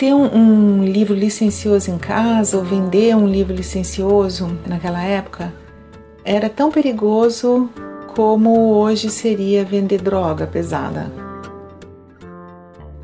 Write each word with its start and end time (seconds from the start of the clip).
ter 0.00 0.14
um, 0.14 0.34
um, 0.34 0.82
livro 0.82 1.14
licencioso 1.14 1.90
em 1.90 1.98
casa 1.98 2.56
ou 2.56 2.64
vender 2.64 3.14
um 3.14 3.28
livro 3.28 3.54
licencioso 3.54 4.58
naquela 4.66 5.02
época 5.02 5.52
era 6.24 6.48
tão 6.48 6.72
perigoso 6.72 7.68
como 8.14 8.72
hoje 8.72 9.10
seria 9.10 9.62
vender 9.62 10.00
droga 10.00 10.46
pesada. 10.46 11.12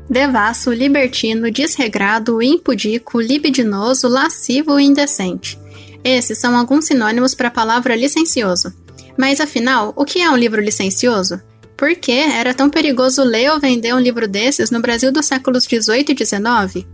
Devasso, 0.09 0.73
libertino, 0.73 1.51
desregrado, 1.51 2.41
impudico, 2.41 3.21
libidinoso, 3.21 4.07
lascivo 4.07 4.79
e 4.79 4.85
indecente. 4.85 5.59
Esses 6.03 6.39
são 6.39 6.57
alguns 6.57 6.85
sinônimos 6.85 7.35
para 7.35 7.49
a 7.49 7.51
palavra 7.51 7.95
licencioso. 7.95 8.73
Mas 9.15 9.39
afinal, 9.39 9.93
o 9.95 10.03
que 10.03 10.19
é 10.19 10.31
um 10.31 10.35
livro 10.35 10.59
licencioso? 10.59 11.39
Por 11.77 11.95
que 11.95 12.11
era 12.11 12.55
tão 12.55 12.71
perigoso 12.71 13.23
ler 13.23 13.51
ou 13.51 13.59
vender 13.59 13.93
um 13.93 13.99
livro 13.99 14.27
desses 14.27 14.71
no 14.71 14.81
Brasil 14.81 15.11
dos 15.11 15.27
séculos 15.27 15.67
18 15.67 16.11
e 16.11 16.15
19? 16.15 16.87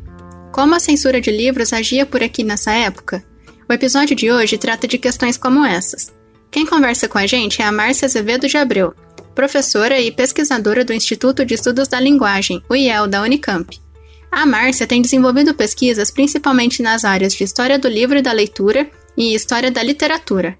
Como 0.51 0.75
a 0.75 0.79
censura 0.79 1.21
de 1.21 1.31
livros 1.31 1.71
agia 1.71 2.05
por 2.05 2.21
aqui 2.21 2.43
nessa 2.43 2.73
época? 2.73 3.23
O 3.67 3.71
episódio 3.71 4.13
de 4.13 4.29
hoje 4.29 4.57
trata 4.57 4.85
de 4.85 4.97
questões 4.97 5.37
como 5.37 5.65
essas. 5.65 6.13
Quem 6.51 6.65
conversa 6.65 7.07
com 7.07 7.17
a 7.17 7.25
gente 7.25 7.61
é 7.61 7.65
a 7.65 7.71
Márcia 7.71 8.07
Azevedo 8.07 8.45
de 8.45 8.57
Abreu, 8.57 8.93
professora 9.33 10.01
e 10.01 10.11
pesquisadora 10.11 10.83
do 10.83 10.93
Instituto 10.93 11.45
de 11.45 11.53
Estudos 11.53 11.87
da 11.87 11.99
Linguagem, 11.99 12.61
o 12.69 12.75
IEL, 12.75 13.07
da 13.07 13.21
Unicamp. 13.21 13.79
A 14.29 14.45
Márcia 14.45 14.85
tem 14.85 15.01
desenvolvido 15.01 15.53
pesquisas 15.53 16.11
principalmente 16.11 16.83
nas 16.83 17.05
áreas 17.05 17.33
de 17.33 17.45
História 17.45 17.79
do 17.79 17.87
Livro 17.87 18.17
e 18.17 18.21
da 18.21 18.33
Leitura 18.33 18.89
e 19.15 19.33
História 19.33 19.71
da 19.71 19.81
Literatura. 19.81 20.57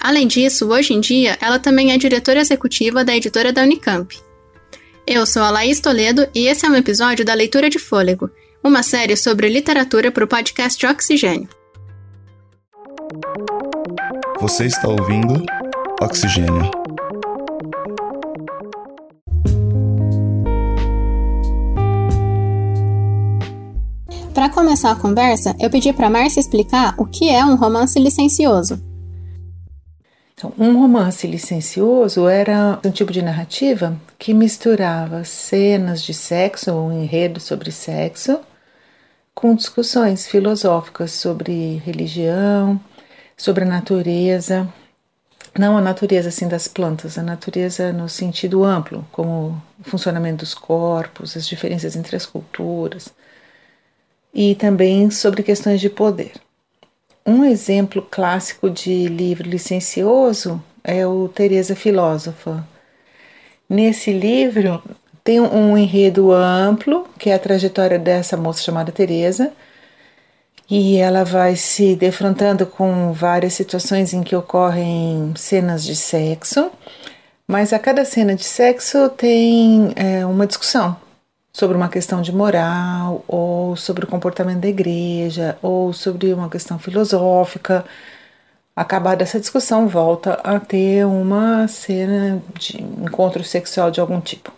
Além 0.00 0.26
disso, 0.26 0.68
hoje 0.68 0.92
em 0.92 1.00
dia, 1.00 1.36
ela 1.40 1.58
também 1.58 1.92
é 1.92 1.98
diretora 1.98 2.40
executiva 2.40 3.04
da 3.04 3.16
editora 3.16 3.52
da 3.52 3.62
Unicamp. 3.62 4.16
Eu 5.06 5.24
sou 5.24 5.42
a 5.42 5.50
Laís 5.50 5.80
Toledo 5.80 6.26
e 6.34 6.46
esse 6.46 6.66
é 6.66 6.68
um 6.68 6.74
episódio 6.74 7.24
da 7.24 7.34
Leitura 7.34 7.70
de 7.70 7.78
Fôlego, 7.78 8.30
uma 8.62 8.82
série 8.82 9.16
sobre 9.16 9.48
literatura 9.48 10.10
para 10.10 10.24
o 10.24 10.28
podcast 10.28 10.84
Oxigênio. 10.84 11.48
Você 14.40 14.66
está 14.66 14.88
ouvindo 14.88 15.42
Oxigênio. 16.02 16.70
Para 24.34 24.50
começar 24.50 24.90
a 24.90 24.96
conversa, 24.96 25.56
eu 25.58 25.70
pedi 25.70 25.92
para 25.92 26.10
Márcia 26.10 26.40
explicar 26.40 26.94
o 26.98 27.06
que 27.06 27.30
é 27.30 27.44
um 27.44 27.56
romance 27.56 27.98
licencioso. 27.98 28.78
Então, 30.38 30.52
um 30.58 30.78
romance 30.78 31.26
licencioso 31.26 32.28
era 32.28 32.78
um 32.84 32.90
tipo 32.90 33.10
de 33.10 33.22
narrativa 33.22 33.98
que 34.18 34.34
misturava 34.34 35.24
cenas 35.24 36.02
de 36.02 36.12
sexo 36.12 36.74
ou 36.74 36.88
um 36.88 37.02
enredo 37.02 37.40
sobre 37.40 37.72
sexo 37.72 38.38
com 39.34 39.54
discussões 39.54 40.26
filosóficas 40.26 41.12
sobre 41.12 41.76
religião, 41.86 42.78
sobre 43.34 43.64
a 43.64 43.66
natureza, 43.66 44.68
não 45.58 45.78
a 45.78 45.80
natureza 45.80 46.28
assim 46.28 46.48
das 46.48 46.68
plantas, 46.68 47.16
a 47.16 47.22
natureza 47.22 47.90
no 47.90 48.06
sentido 48.06 48.62
amplo, 48.62 49.06
como 49.12 49.62
o 49.80 49.84
funcionamento 49.84 50.44
dos 50.44 50.52
corpos, 50.52 51.34
as 51.34 51.46
diferenças 51.46 51.96
entre 51.96 52.14
as 52.14 52.26
culturas, 52.26 53.08
e 54.34 54.54
também 54.54 55.10
sobre 55.10 55.42
questões 55.42 55.80
de 55.80 55.88
poder. 55.88 56.45
Um 57.26 57.44
exemplo 57.44 58.06
clássico 58.08 58.70
de 58.70 59.08
livro 59.08 59.48
licencioso 59.48 60.62
é 60.84 61.04
o 61.04 61.28
Teresa 61.28 61.74
Filósofa. 61.74 62.64
Nesse 63.68 64.12
livro 64.12 64.80
tem 65.24 65.40
um 65.40 65.76
enredo 65.76 66.30
amplo, 66.30 67.04
que 67.18 67.28
é 67.28 67.34
a 67.34 67.38
trajetória 67.38 67.98
dessa 67.98 68.36
moça 68.36 68.62
chamada 68.62 68.92
Teresa, 68.92 69.52
e 70.70 70.98
ela 70.98 71.24
vai 71.24 71.56
se 71.56 71.96
defrontando 71.96 72.64
com 72.64 73.12
várias 73.12 73.54
situações 73.54 74.14
em 74.14 74.22
que 74.22 74.36
ocorrem 74.36 75.34
cenas 75.34 75.84
de 75.84 75.96
sexo, 75.96 76.70
mas 77.44 77.72
a 77.72 77.78
cada 77.80 78.04
cena 78.04 78.36
de 78.36 78.44
sexo 78.44 79.08
tem 79.08 79.92
é, 79.96 80.24
uma 80.24 80.46
discussão 80.46 80.96
sobre 81.56 81.74
uma 81.74 81.88
questão 81.88 82.20
de 82.20 82.34
moral, 82.34 83.24
ou 83.26 83.74
sobre 83.76 84.04
o 84.04 84.06
comportamento 84.06 84.60
da 84.60 84.68
igreja, 84.68 85.56
ou 85.62 85.90
sobre 85.90 86.30
uma 86.34 86.50
questão 86.50 86.78
filosófica. 86.78 87.82
Acabada 88.76 89.22
essa 89.22 89.40
discussão, 89.40 89.88
volta 89.88 90.34
a 90.44 90.60
ter 90.60 91.06
uma 91.06 91.66
cena 91.66 92.42
de 92.58 92.82
encontro 92.82 93.42
sexual 93.42 93.90
de 93.90 94.02
algum 94.02 94.20
tipo. 94.20 94.52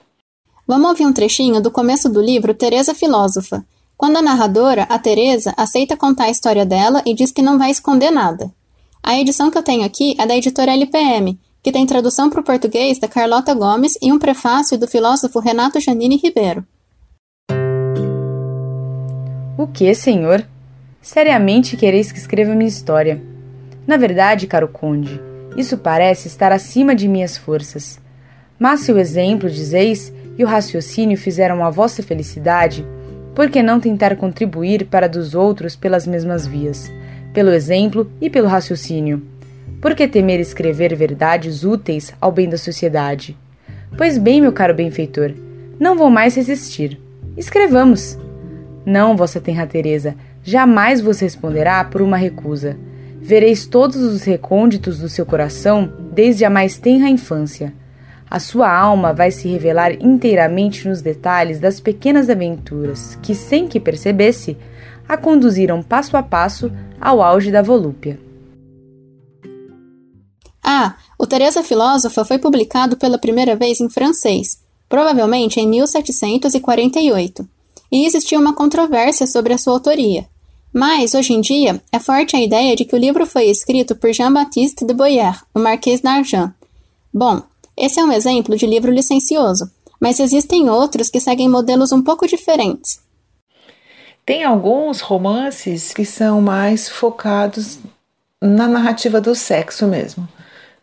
Vamos 0.67 0.89
ouvir 0.89 1.07
um 1.07 1.13
trechinho 1.13 1.61
do 1.61 1.71
começo 1.71 2.09
do 2.09 2.21
livro 2.21 2.53
Teresa 2.53 2.93
Filósofa, 2.93 3.65
quando 3.97 4.17
a 4.17 4.23
narradora, 4.23 4.83
a 4.89 4.99
Teresa, 4.99 5.55
aceita 5.57 5.97
contar 5.97 6.25
a 6.25 6.31
história 6.31 6.67
dela 6.67 7.01
e 7.07 7.15
diz 7.15 7.31
que 7.31 7.43
não 7.43 7.57
vai 7.57 7.71
esconder 7.71 8.11
nada. 8.11 8.53
A 9.05 9.17
edição 9.17 9.53
que 9.53 9.59
eu 9.59 9.63
tenho 9.63 9.85
aqui 9.85 10.17
é 10.19 10.27
da 10.27 10.37
editora 10.37 10.73
LPM, 10.73 11.39
que 11.63 11.71
tem 11.71 11.87
tradução 11.87 12.29
para 12.29 12.41
o 12.41 12.45
português 12.45 12.99
da 12.99 13.07
Carlota 13.07 13.55
Gomes 13.55 13.97
e 14.03 14.13
um 14.13 14.19
prefácio 14.19 14.77
do 14.77 14.89
filósofo 14.89 15.39
Renato 15.39 15.79
Janine 15.79 16.17
Ribeiro. 16.17 16.67
O 19.59 19.67
que, 19.67 19.93
senhor? 19.93 20.47
Seriamente 21.03 21.77
quereis 21.77 22.13
que 22.13 22.19
escreva 22.21 22.55
minha 22.55 22.69
história. 22.69 23.21
Na 23.89 23.97
verdade, 23.97 24.47
caro 24.47 24.69
conde, 24.69 25.21
isso 25.57 25.77
parece 25.77 26.29
estar 26.29 26.53
acima 26.53 26.95
de 26.95 27.09
minhas 27.09 27.37
forças. 27.37 28.01
Mas 28.57 28.83
se 28.83 28.93
o 28.93 28.99
exemplo, 29.01 29.51
dizeis, 29.51 30.15
e 30.39 30.45
o 30.45 30.47
raciocínio 30.47 31.19
fizeram 31.19 31.65
a 31.65 31.71
vossa 31.71 32.05
felicidade, 32.05 32.87
por 33.35 33.51
que 33.51 33.61
não 33.61 33.81
tentar 33.81 34.15
contribuir 34.15 34.87
para 34.87 35.09
dos 35.09 35.35
outros 35.35 35.75
pelas 35.75 36.07
mesmas 36.07 36.47
vias, 36.47 36.89
pelo 37.35 37.51
exemplo 37.51 38.09
e 38.21 38.31
pelo 38.31 38.47
raciocínio? 38.47 39.27
Por 39.83 39.97
que 39.97 40.07
temer 40.07 40.39
escrever 40.39 40.95
verdades 40.95 41.65
úteis 41.65 42.15
ao 42.21 42.31
bem 42.31 42.49
da 42.49 42.57
sociedade? 42.57 43.37
Pois 43.97 44.19
bem, 44.19 44.41
meu 44.41 44.53
caro 44.53 44.73
benfeitor, 44.73 45.35
não 45.81 45.97
vou 45.97 46.11
mais 46.11 46.37
resistir. 46.37 46.97
Escrevamos! 47.37 48.17
Não, 48.89 49.15
vossa 49.15 49.39
tenra 49.39 49.67
Teresa, 49.67 50.17
jamais 50.43 51.03
vos 51.03 51.21
responderá 51.21 51.85
por 51.85 52.01
uma 52.01 52.17
recusa. 52.17 52.75
Vereis 53.21 53.67
todos 53.67 53.97
os 53.97 54.23
recônditos 54.23 54.99
do 54.99 55.11
seu 55.11 55.27
coração 55.27 55.93
desde 56.11 56.43
a 56.43 56.49
mais 56.49 56.79
tenra 56.79 57.11
infância. 57.11 57.75
A 58.31 58.41
sua 58.41 58.75
alma 58.75 59.13
vai 59.13 59.31
se 59.31 59.47
revelar 59.47 59.93
inteiramente 60.03 60.89
nos 60.89 61.03
detalhes 61.03 61.61
das 61.61 61.81
pequenas 61.81 62.31
aventuras 62.31 63.19
que, 63.21 63.35
sem 63.35 63.69
que 63.69 63.79
percebesse, 63.79 64.57
a 65.07 65.19
conduziram 65.19 65.83
passo 65.83 66.17
a 66.17 66.23
passo 66.23 66.73
ao 66.99 67.21
auge 67.21 67.51
da 67.51 67.61
volúpia. 67.61 68.19
Ah, 70.65 70.97
o 71.19 71.27
Teresa 71.27 71.63
Filósofa 71.63 72.25
foi 72.25 72.39
publicado 72.39 72.97
pela 72.97 73.19
primeira 73.19 73.55
vez 73.55 73.83
em 73.83 73.91
francês, 73.91 74.63
provavelmente 74.89 75.61
em 75.61 75.69
1748 75.69 77.58
e 77.91 78.07
existia 78.07 78.39
uma 78.39 78.55
controvérsia 78.55 79.27
sobre 79.27 79.53
a 79.53 79.59
sua 79.59 79.75
autoria. 79.75 80.27
Mas, 80.73 81.15
hoje 81.15 81.33
em 81.33 81.41
dia, 81.41 81.83
é 81.91 81.99
forte 81.99 82.37
a 82.37 82.41
ideia 82.41 82.77
de 82.77 82.85
que 82.85 82.95
o 82.95 82.99
livro 82.99 83.27
foi 83.27 83.47
escrito 83.47 83.97
por 83.97 84.13
Jean-Baptiste 84.13 84.85
de 84.85 84.93
Boyer, 84.93 85.41
o 85.55 85.59
Marquês 85.59 86.01
d'Argent. 86.01 86.53
Bom, 87.13 87.43
esse 87.77 87.99
é 87.99 88.05
um 88.05 88.13
exemplo 88.13 88.57
de 88.57 88.67
livro 88.67 88.93
licencioso, 88.93 89.71
mas 90.01 90.21
existem 90.21 90.69
outros 90.69 91.09
que 91.09 91.21
seguem 91.21 91.49
modelos 91.49 91.91
um 91.93 92.03
pouco 92.03 92.27
diferentes. 92.27 93.01
Tem 94.27 94.45
alguns 94.45 95.01
romances 95.01 95.93
que 95.95 96.05
são 96.05 96.43
mais 96.43 96.89
focados 96.89 97.79
na 98.41 98.69
narrativa 98.69 99.21
do 99.21 99.35
sexo 99.35 99.87
mesmo, 99.87 100.29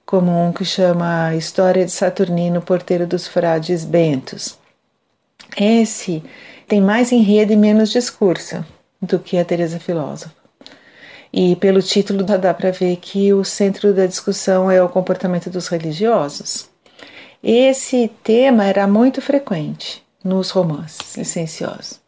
como 0.06 0.32
um 0.32 0.52
que 0.52 0.66
chama 0.66 1.36
História 1.36 1.86
de 1.86 1.92
Saturnino, 1.92 2.62
Porteiro 2.62 3.06
dos 3.06 3.28
Frades 3.28 3.86
Bentos. 3.86 4.58
Esse 5.56 6.24
tem 6.68 6.82
mais 6.82 7.12
enredo 7.12 7.54
e 7.54 7.56
menos 7.56 7.92
discurso 7.92 8.66
do 9.02 9.20
que 9.20 9.38
a 9.38 9.46
Teresa 9.46 9.80
Filósofa. 9.80 10.34
E 11.32 11.56
pelo 11.58 11.82
título 11.82 12.24
dá 12.24 12.54
para 12.54 12.72
ver 12.72 12.96
que 12.98 13.34
o 13.34 13.44
centro 13.44 13.94
da 13.94 14.06
discussão 14.06 14.72
é 14.72 14.82
o 14.82 14.90
comportamento 14.90 15.50
dos 15.50 15.68
religiosos. 15.68 16.70
Esse 17.44 18.10
tema 18.24 18.66
era 18.66 18.88
muito 18.88 19.22
frequente 19.22 20.02
nos 20.24 20.50
romances 20.50 21.16
licenciosos. 21.16 22.00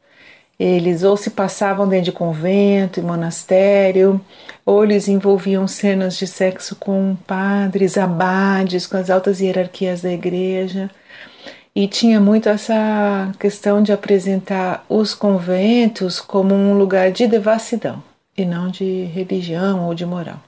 Eles 0.60 1.04
ou 1.04 1.16
se 1.16 1.30
passavam 1.30 1.88
dentro 1.88 2.06
de 2.06 2.12
convento 2.12 3.00
e 3.00 3.04
monastério, 3.04 4.20
ou 4.66 4.84
eles 4.84 5.08
envolviam 5.08 5.68
cenas 5.68 6.18
de 6.18 6.26
sexo 6.26 6.76
com 6.76 7.16
padres, 7.28 7.98
abades, 7.98 8.88
com 8.88 8.98
as 8.98 9.12
altas 9.12 9.40
hierarquias 9.40 10.02
da 10.02 10.12
igreja. 10.12 10.90
E 11.78 11.88
tinha 11.88 12.20
muito 12.20 12.50
essa 12.50 13.32
questão 13.40 13.84
de 13.84 13.92
apresentar 13.92 14.84
os 14.90 15.14
conventos 15.14 16.20
como 16.20 16.56
um 16.56 16.76
lugar 16.76 17.12
de 17.12 17.28
devassidão 17.28 18.02
e 18.36 18.44
não 18.44 18.68
de 18.68 19.04
religião 19.04 19.86
ou 19.86 19.94
de 19.94 20.04
moral. 20.04 20.42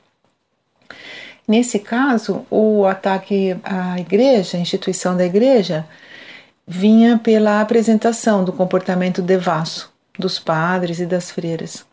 Nesse 1.47 1.77
caso, 1.77 2.47
o 2.49 2.83
ataque 2.83 3.55
à 3.63 3.99
igreja, 3.99 4.57
à 4.57 4.59
instituição 4.59 5.15
da 5.15 5.23
igreja, 5.23 5.85
vinha 6.67 7.19
pela 7.19 7.61
apresentação 7.61 8.43
do 8.43 8.51
comportamento 8.51 9.21
devasso 9.21 9.93
dos 10.17 10.39
padres 10.39 10.99
e 10.99 11.05
das 11.05 11.29
freiras. 11.29 11.85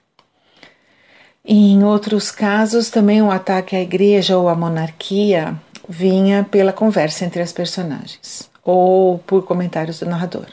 Em 1.44 1.85
outros 1.85 2.31
casos, 2.31 2.89
também 2.89 3.21
o 3.21 3.31
ataque 3.31 3.77
à 3.77 3.82
igreja 3.82 4.39
ou 4.39 4.49
à 4.49 4.55
monarquia 4.55 5.55
vinha 5.87 6.43
pela 6.50 6.73
conversa 6.73 7.27
entre 7.27 7.43
as 7.43 7.53
personagens 7.53 8.49
ou 8.67 9.19
por 9.21 9.45
comentários 9.45 10.01
do 10.01 10.07
narrador 10.07 10.49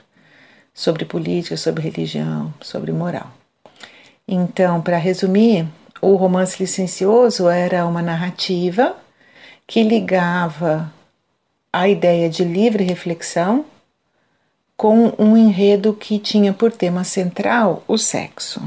sobre 0.72 1.04
política, 1.04 1.58
sobre 1.58 1.82
religião, 1.84 2.54
sobre 2.62 2.92
moral. 2.92 3.32
Então, 4.28 4.82
para 4.82 4.98
resumir, 4.98 5.68
o 6.00 6.16
romance 6.16 6.62
licencioso 6.62 7.50
era 7.50 7.86
uma 7.86 8.02
narrativa 8.02 8.96
que 9.66 9.84
ligava 9.84 10.94
a 11.72 11.90
ideia 11.90 12.30
de 12.30 12.44
livre 12.44 12.84
reflexão 12.84 13.66
com 14.78 15.14
um 15.18 15.36
enredo 15.36 15.94
que 15.94 16.20
tinha 16.20 16.54
por 16.54 16.72
tema 16.72 17.04
central 17.04 17.84
o 17.88 17.98
sexo. 17.98 18.62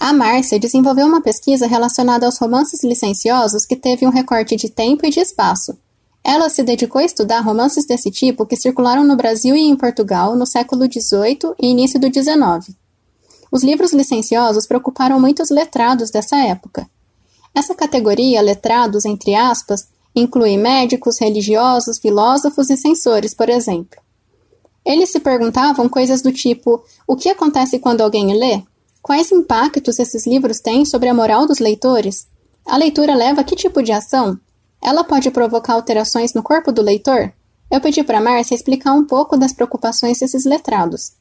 A 0.00 0.14
Márcia 0.14 0.58
desenvolveu 0.58 1.06
uma 1.06 1.20
pesquisa 1.20 1.66
relacionada 1.66 2.24
aos 2.24 2.38
romances 2.38 2.82
licenciosos 2.82 3.66
que 3.66 3.76
teve 3.76 4.06
um 4.06 4.10
recorte 4.10 4.56
de 4.56 4.70
tempo 4.70 5.04
e 5.04 5.10
de 5.10 5.20
espaço. 5.20 5.76
Ela 6.24 6.48
se 6.48 6.62
dedicou 6.62 7.02
a 7.02 7.04
estudar 7.04 7.40
romances 7.40 7.86
desse 7.86 8.10
tipo 8.10 8.46
que 8.46 8.56
circularam 8.56 9.04
no 9.04 9.14
Brasil 9.14 9.54
e 9.54 9.60
em 9.60 9.76
Portugal 9.76 10.34
no 10.34 10.46
século 10.46 10.86
XVIII 10.90 11.54
e 11.60 11.66
início 11.66 12.00
do 12.00 12.06
XIX. 12.06 12.74
Os 13.52 13.62
livros 13.62 13.92
licenciosos 13.92 14.66
preocuparam 14.66 15.20
muitos 15.20 15.50
letrados 15.50 16.10
dessa 16.10 16.38
época. 16.46 16.88
Essa 17.54 17.74
categoria, 17.74 18.40
letrados 18.40 19.04
entre 19.04 19.34
aspas, 19.34 19.88
inclui 20.16 20.56
médicos, 20.56 21.18
religiosos, 21.20 21.98
filósofos 21.98 22.70
e 22.70 22.76
censores, 22.78 23.34
por 23.34 23.50
exemplo. 23.50 24.00
Eles 24.82 25.12
se 25.12 25.20
perguntavam 25.20 25.90
coisas 25.90 26.22
do 26.22 26.32
tipo: 26.32 26.82
o 27.06 27.16
que 27.16 27.28
acontece 27.28 27.78
quando 27.78 28.00
alguém 28.00 28.32
lê? 28.34 28.62
Quais 29.02 29.32
impactos 29.32 29.98
esses 29.98 30.26
livros 30.26 30.60
têm 30.60 30.84
sobre 30.84 31.08
a 31.08 31.14
moral 31.14 31.46
dos 31.46 31.58
leitores? 31.58 32.28
A 32.66 32.76
leitura 32.76 33.14
leva 33.14 33.40
a 33.40 33.44
que 33.44 33.56
tipo 33.56 33.82
de 33.82 33.92
ação? 33.92 34.38
Ela 34.82 35.02
pode 35.02 35.30
provocar 35.30 35.74
alterações 35.74 36.34
no 36.34 36.42
corpo 36.42 36.70
do 36.70 36.82
leitor? 36.82 37.32
Eu 37.70 37.80
pedi 37.80 38.04
para 38.04 38.20
Márcia 38.20 38.54
explicar 38.54 38.92
um 38.92 39.06
pouco 39.06 39.36
das 39.38 39.52
preocupações 39.52 40.18
desses 40.18 40.44
letrados. 40.44 41.12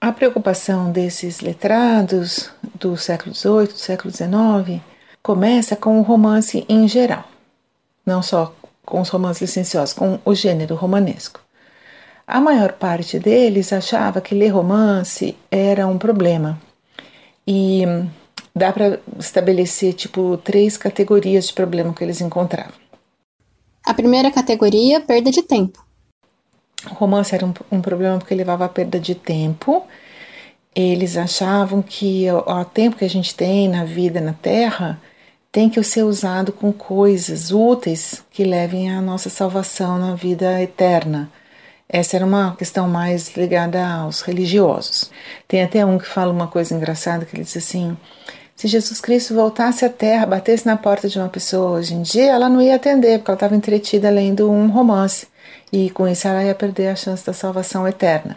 A 0.00 0.10
preocupação 0.12 0.90
desses 0.90 1.40
letrados 1.40 2.50
do 2.74 2.96
século 2.96 3.34
XVIII, 3.34 3.66
do 3.66 3.78
século 3.78 4.10
XIX, 4.10 4.80
começa 5.22 5.76
com 5.76 6.00
o 6.00 6.02
romance 6.02 6.64
em 6.68 6.88
geral, 6.88 7.24
não 8.06 8.22
só 8.22 8.54
com 8.84 9.00
os 9.02 9.10
romances 9.10 9.42
licenciosos, 9.42 9.94
com 9.94 10.18
o 10.24 10.34
gênero 10.34 10.74
romanesco. 10.74 11.40
A 12.32 12.40
maior 12.40 12.74
parte 12.74 13.18
deles 13.18 13.72
achava 13.72 14.20
que 14.20 14.36
ler 14.36 14.50
romance 14.50 15.36
era 15.50 15.84
um 15.88 15.98
problema 15.98 16.60
e 17.44 17.82
dá 18.54 18.72
para 18.72 19.00
estabelecer 19.18 19.94
tipo 19.94 20.36
três 20.36 20.76
categorias 20.76 21.48
de 21.48 21.54
problema 21.54 21.92
que 21.92 22.04
eles 22.04 22.20
encontravam. 22.20 22.74
A 23.84 23.92
primeira 23.92 24.30
categoria, 24.30 25.00
perda 25.00 25.32
de 25.32 25.42
tempo. 25.42 25.84
O 26.88 26.94
romance 26.94 27.34
era 27.34 27.44
um, 27.44 27.52
um 27.68 27.80
problema 27.80 28.18
porque 28.18 28.32
levava 28.32 28.64
a 28.64 28.68
perda 28.68 29.00
de 29.00 29.16
tempo. 29.16 29.82
Eles 30.72 31.16
achavam 31.16 31.82
que 31.82 32.30
o, 32.30 32.48
o 32.48 32.64
tempo 32.64 32.96
que 32.96 33.04
a 33.04 33.10
gente 33.10 33.34
tem 33.34 33.68
na 33.68 33.84
vida 33.84 34.20
na 34.20 34.34
Terra 34.34 35.02
tem 35.50 35.68
que 35.68 35.82
ser 35.82 36.04
usado 36.04 36.52
com 36.52 36.72
coisas 36.72 37.50
úteis 37.50 38.24
que 38.30 38.44
levem 38.44 38.88
à 38.88 39.00
nossa 39.00 39.28
salvação 39.28 39.98
na 39.98 40.14
vida 40.14 40.62
eterna. 40.62 41.28
Essa 41.92 42.16
era 42.16 42.24
uma 42.24 42.54
questão 42.54 42.88
mais 42.88 43.36
ligada 43.36 43.84
aos 43.84 44.20
religiosos. 44.20 45.10
Tem 45.48 45.60
até 45.60 45.84
um 45.84 45.98
que 45.98 46.06
fala 46.06 46.32
uma 46.32 46.46
coisa 46.46 46.72
engraçada 46.72 47.24
que 47.24 47.34
ele 47.34 47.42
diz 47.42 47.56
assim: 47.56 47.96
se 48.54 48.68
Jesus 48.68 49.00
Cristo 49.00 49.34
voltasse 49.34 49.84
à 49.84 49.88
Terra, 49.88 50.24
batesse 50.24 50.64
na 50.64 50.76
porta 50.76 51.08
de 51.08 51.18
uma 51.18 51.28
pessoa 51.28 51.78
hoje 51.78 51.94
em 51.94 52.02
dia, 52.02 52.30
ela 52.30 52.48
não 52.48 52.62
ia 52.62 52.76
atender, 52.76 53.18
porque 53.18 53.32
ela 53.32 53.36
estava 53.36 53.56
entretida 53.56 54.08
lendo 54.08 54.48
um 54.48 54.68
romance 54.68 55.26
e 55.72 55.90
com 55.90 56.06
isso 56.06 56.28
ela 56.28 56.44
ia 56.44 56.54
perder 56.54 56.88
a 56.88 56.96
chance 56.96 57.26
da 57.26 57.32
salvação 57.32 57.88
eterna. 57.88 58.36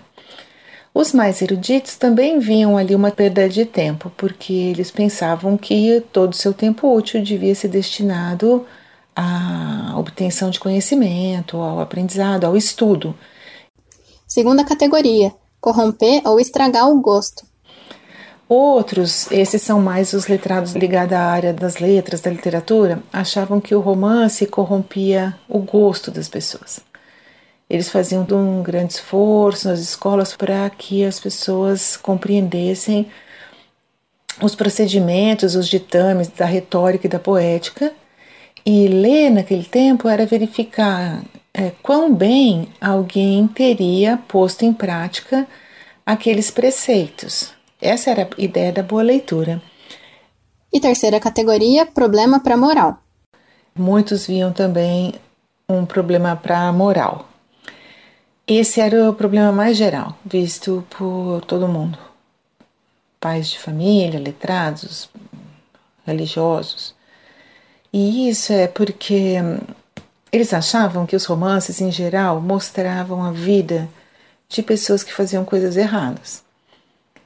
Os 0.91 1.11
mais 1.11 1.39
eruditos 1.41 1.95
também 1.95 2.39
viam 2.39 2.75
ali 2.75 2.95
uma 2.95 3.11
perda 3.11 3.47
de 3.47 3.65
tempo, 3.65 4.11
porque 4.17 4.53
eles 4.53 4.89
pensavam 4.89 5.57
que 5.57 6.03
todo 6.11 6.33
o 6.33 6.35
seu 6.35 6.53
tempo 6.53 6.91
útil 6.91 7.23
devia 7.23 7.53
ser 7.53 7.67
destinado 7.67 8.65
à 9.15 9.93
obtenção 9.95 10.49
de 10.49 10.59
conhecimento, 10.59 11.57
ao 11.57 11.79
aprendizado, 11.79 12.45
ao 12.45 12.57
estudo. 12.57 13.15
Segunda 14.33 14.65
categoria: 14.65 15.31
corromper 15.61 16.23
ou 16.25 16.39
estragar 16.39 16.89
o 16.89 16.99
gosto. 16.99 17.45
Outros, 18.49 19.31
esses 19.31 19.61
são 19.61 19.79
mais 19.79 20.11
os 20.11 20.25
letrados 20.25 20.73
ligados 20.73 21.13
à 21.13 21.21
área 21.21 21.53
das 21.53 21.77
letras, 21.77 22.19
da 22.19 22.31
literatura, 22.31 23.03
achavam 23.13 23.61
que 23.61 23.75
o 23.75 23.79
romance 23.79 24.47
corrompia 24.47 25.37
o 25.47 25.59
gosto 25.59 26.09
das 26.09 26.27
pessoas. 26.27 26.79
Eles 27.69 27.89
faziam 27.89 28.25
um 28.31 28.63
grande 28.63 28.93
esforço 28.93 29.67
nas 29.67 29.79
escolas 29.79 30.35
para 30.35 30.67
que 30.71 31.05
as 31.05 31.19
pessoas 31.19 31.95
compreendessem 31.95 33.05
os 34.41 34.55
procedimentos, 34.55 35.53
os 35.53 35.67
ditames 35.67 36.29
da 36.29 36.45
retórica 36.45 37.05
e 37.05 37.09
da 37.09 37.19
poética. 37.19 37.93
E 38.65 38.87
ler 38.87 39.29
naquele 39.29 39.65
tempo 39.65 40.09
era 40.09 40.25
verificar 40.25 41.21
é, 41.53 41.71
quão 41.83 42.13
bem 42.13 42.69
alguém 42.81 43.47
teria 43.47 44.17
posto 44.17 44.65
em 44.65 44.73
prática 44.73 45.47
aqueles 46.05 46.49
preceitos. 46.49 47.53
Essa 47.79 48.09
era 48.09 48.23
a 48.23 48.41
ideia 48.41 48.71
da 48.71 48.81
boa 48.81 49.03
leitura. 49.03 49.61
E 50.71 50.79
terceira 50.79 51.19
categoria, 51.19 51.85
problema 51.85 52.39
para 52.39 52.55
a 52.55 52.57
moral. 52.57 52.97
Muitos 53.75 54.25
viam 54.25 54.51
também 54.51 55.13
um 55.69 55.85
problema 55.85 56.35
para 56.35 56.67
a 56.67 56.73
moral. 56.73 57.29
Esse 58.47 58.81
era 58.81 59.09
o 59.09 59.13
problema 59.13 59.51
mais 59.51 59.77
geral, 59.77 60.17
visto 60.25 60.85
por 60.89 61.41
todo 61.45 61.67
mundo. 61.67 61.97
Pais 63.19 63.49
de 63.49 63.59
família, 63.59 64.19
letrados, 64.19 65.09
religiosos. 66.05 66.95
E 67.91 68.27
isso 68.27 68.51
é 68.51 68.67
porque 68.67 69.35
eles 70.33 70.51
achavam 70.51 71.05
que 71.05 71.15
os 71.15 71.25
romances, 71.25 71.79
em 71.79 71.91
geral, 71.91 72.41
mostravam 72.41 73.23
a 73.23 73.31
vida 73.31 73.87
de 74.49 74.63
pessoas 74.63 75.03
que 75.03 75.13
faziam 75.13 75.45
coisas 75.45 75.77
erradas. 75.77 76.41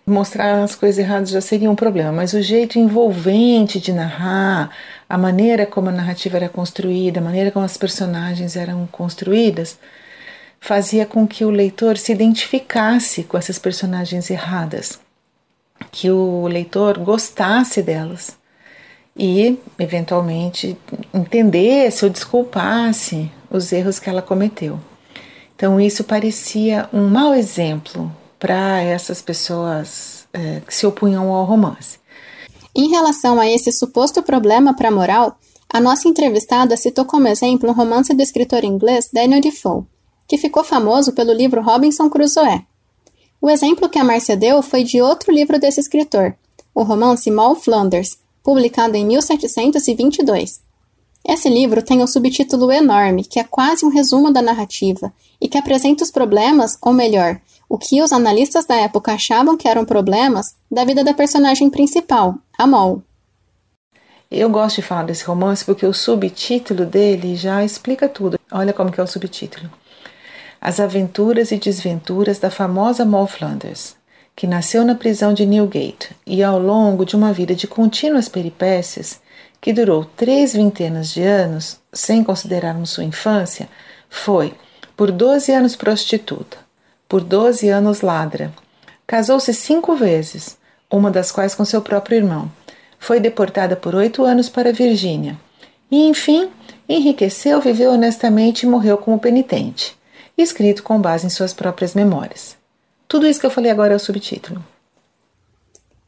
Mostrar 0.06 0.62
as 0.62 0.76
coisas 0.76 1.00
erradas 1.00 1.30
já 1.30 1.40
seria 1.40 1.72
um 1.72 1.76
problema, 1.76 2.12
mas 2.12 2.34
o 2.34 2.42
jeito 2.42 2.78
envolvente 2.78 3.80
de 3.80 3.94
narrar, 3.94 4.72
a 5.08 5.18
maneira 5.18 5.66
como 5.66 5.88
a 5.88 5.92
narrativa 5.92 6.36
era 6.36 6.50
construída, 6.50 7.22
a 7.22 7.24
maneira 7.24 7.50
como 7.50 7.64
as 7.64 7.78
personagens 7.78 8.58
eram 8.58 8.86
construídas, 8.92 9.80
fazia 10.60 11.06
com 11.06 11.26
que 11.26 11.46
o 11.46 11.50
leitor 11.50 11.98
se 11.98 12.12
identificasse 12.12 13.24
com 13.24 13.38
essas 13.38 13.58
personagens 13.58 14.30
erradas, 14.30 15.00
que 15.92 16.12
o 16.12 16.46
leitor 16.48 17.00
gostasse 17.00 17.82
delas 17.82 18.36
e, 19.18 19.58
eventualmente, 19.80 20.78
entendesse 21.14 22.06
ou 22.06 22.12
desculpasse 22.12 23.32
os 23.50 23.72
erros 23.72 24.00
que 24.00 24.10
ela 24.10 24.22
cometeu. 24.22 24.80
Então, 25.56 25.82
isso 25.82 26.04
parecia 26.04 26.88
um 26.94 27.08
mau 27.08 27.34
exemplo 27.34 28.12
para 28.38 28.82
essas 28.82 29.22
pessoas 29.22 30.28
é, 30.32 30.62
que 30.66 30.74
se 30.74 30.86
opunham 30.86 31.32
ao 31.32 31.46
romance. 31.46 31.98
Em 32.76 32.90
relação 32.90 33.40
a 33.40 33.50
esse 33.50 33.72
suposto 33.72 34.22
problema 34.22 34.76
para 34.76 34.90
a 34.90 34.92
moral, 34.92 35.40
a 35.68 35.82
nossa 35.82 36.08
entrevistada 36.08 36.78
citou 36.78 37.06
como 37.06 37.28
exemplo 37.28 37.70
um 37.70 37.74
romance 37.74 38.14
do 38.14 38.22
escritor 38.22 38.64
inglês 38.64 39.10
Daniel 39.12 39.42
Defoe, 39.42 39.84
que 40.28 40.38
ficou 40.38 40.64
famoso 40.64 41.14
pelo 41.14 41.34
livro 41.34 41.62
Robinson 41.62 42.10
Crusoe. 42.10 42.66
O 43.42 43.50
exemplo 43.50 43.90
que 43.90 43.98
a 43.98 44.04
Márcia 44.04 44.38
deu 44.38 44.62
foi 44.62 44.84
de 44.84 45.02
outro 45.02 45.34
livro 45.34 45.60
desse 45.60 45.80
escritor, 45.80 46.36
o 46.74 46.84
romance 46.84 47.30
Moll 47.32 47.56
Flanders, 47.56 48.18
publicado 48.48 48.96
em 48.96 49.06
1722. 49.06 50.62
Esse 51.28 51.50
livro 51.50 51.84
tem 51.84 52.02
um 52.02 52.08
subtítulo 52.08 52.72
enorme, 52.72 53.26
que 53.26 53.42
é 53.42 53.44
quase 53.44 53.84
um 53.84 53.90
resumo 53.90 54.32
da 54.32 54.42
narrativa, 54.42 55.12
e 55.42 55.50
que 55.50 55.58
apresenta 55.58 56.06
os 56.06 56.12
problemas, 56.12 56.78
ou 56.82 56.94
melhor, 56.94 57.42
o 57.68 57.78
que 57.78 58.02
os 58.02 58.14
analistas 58.14 58.66
da 58.66 58.76
época 58.76 59.12
achavam 59.12 59.58
que 59.58 59.68
eram 59.68 59.84
problemas, 59.84 60.56
da 60.72 60.86
vida 60.86 61.04
da 61.04 61.14
personagem 61.14 61.70
principal, 61.70 62.36
a 62.58 62.66
Moll. 62.66 63.04
Eu 64.32 64.50
gosto 64.50 64.78
de 64.78 64.84
falar 64.84 65.04
desse 65.04 65.26
romance 65.26 65.66
porque 65.66 65.86
o 65.86 65.92
subtítulo 65.92 66.86
dele 66.86 67.36
já 67.36 67.66
explica 67.66 68.08
tudo. 68.08 68.40
Olha 68.50 68.72
como 68.72 68.94
que 68.94 69.02
é 69.02 69.04
o 69.04 69.08
subtítulo 69.08 69.70
as 70.60 70.80
aventuras 70.80 71.52
e 71.52 71.58
desventuras 71.58 72.40
da 72.40 72.50
famosa 72.50 73.06
Moll 73.06 73.28
Flanders, 73.28 73.96
que 74.38 74.46
nasceu 74.46 74.86
na 74.86 74.94
prisão 74.94 75.34
de 75.34 75.48
Newgate 75.48 76.16
e, 76.24 76.44
ao 76.44 76.60
longo 76.60 77.04
de 77.04 77.16
uma 77.16 77.34
vida 77.34 77.56
de 77.56 77.66
contínuas 77.66 78.30
peripécias, 78.30 79.20
que 79.60 79.74
durou 79.74 80.06
três 80.06 80.54
vintenas 80.54 81.10
de 81.10 81.24
anos, 81.24 81.80
sem 81.92 82.24
considerarmos 82.24 82.92
sua 82.92 83.04
infância, 83.04 83.68
foi, 84.08 84.54
por 84.96 85.12
12 85.12 85.52
anos 85.52 85.76
prostituta, 85.76 86.56
por 87.10 87.22
12 87.22 87.68
anos 87.70 88.02
ladra. 88.02 88.54
Casou-se 89.08 89.52
cinco 89.56 89.96
vezes, 89.96 90.56
uma 90.88 91.10
das 91.10 91.32
quais 91.32 91.56
com 91.56 91.66
seu 91.66 91.82
próprio 91.82 92.18
irmão. 92.18 92.52
Foi 93.00 93.20
deportada 93.20 93.76
por 93.76 93.96
oito 93.96 94.24
anos 94.24 94.50
para 94.50 94.72
Virgínia. 94.72 95.36
E, 95.90 96.08
enfim, 96.08 96.48
enriqueceu, 96.88 97.60
viveu 97.60 97.92
honestamente 97.92 98.64
e 98.64 98.70
morreu 98.70 99.00
como 99.00 99.18
penitente, 99.18 99.98
escrito 100.38 100.84
com 100.84 101.02
base 101.02 101.26
em 101.26 101.30
suas 101.30 101.56
próprias 101.56 101.96
memórias. 101.96 102.57
Tudo 103.08 103.28
isso 103.28 103.40
que 103.40 103.46
eu 103.46 103.52
falei 103.52 103.72
agora 103.72 103.94
é 103.94 103.96
o 103.96 104.00
subtítulo. 104.00 104.64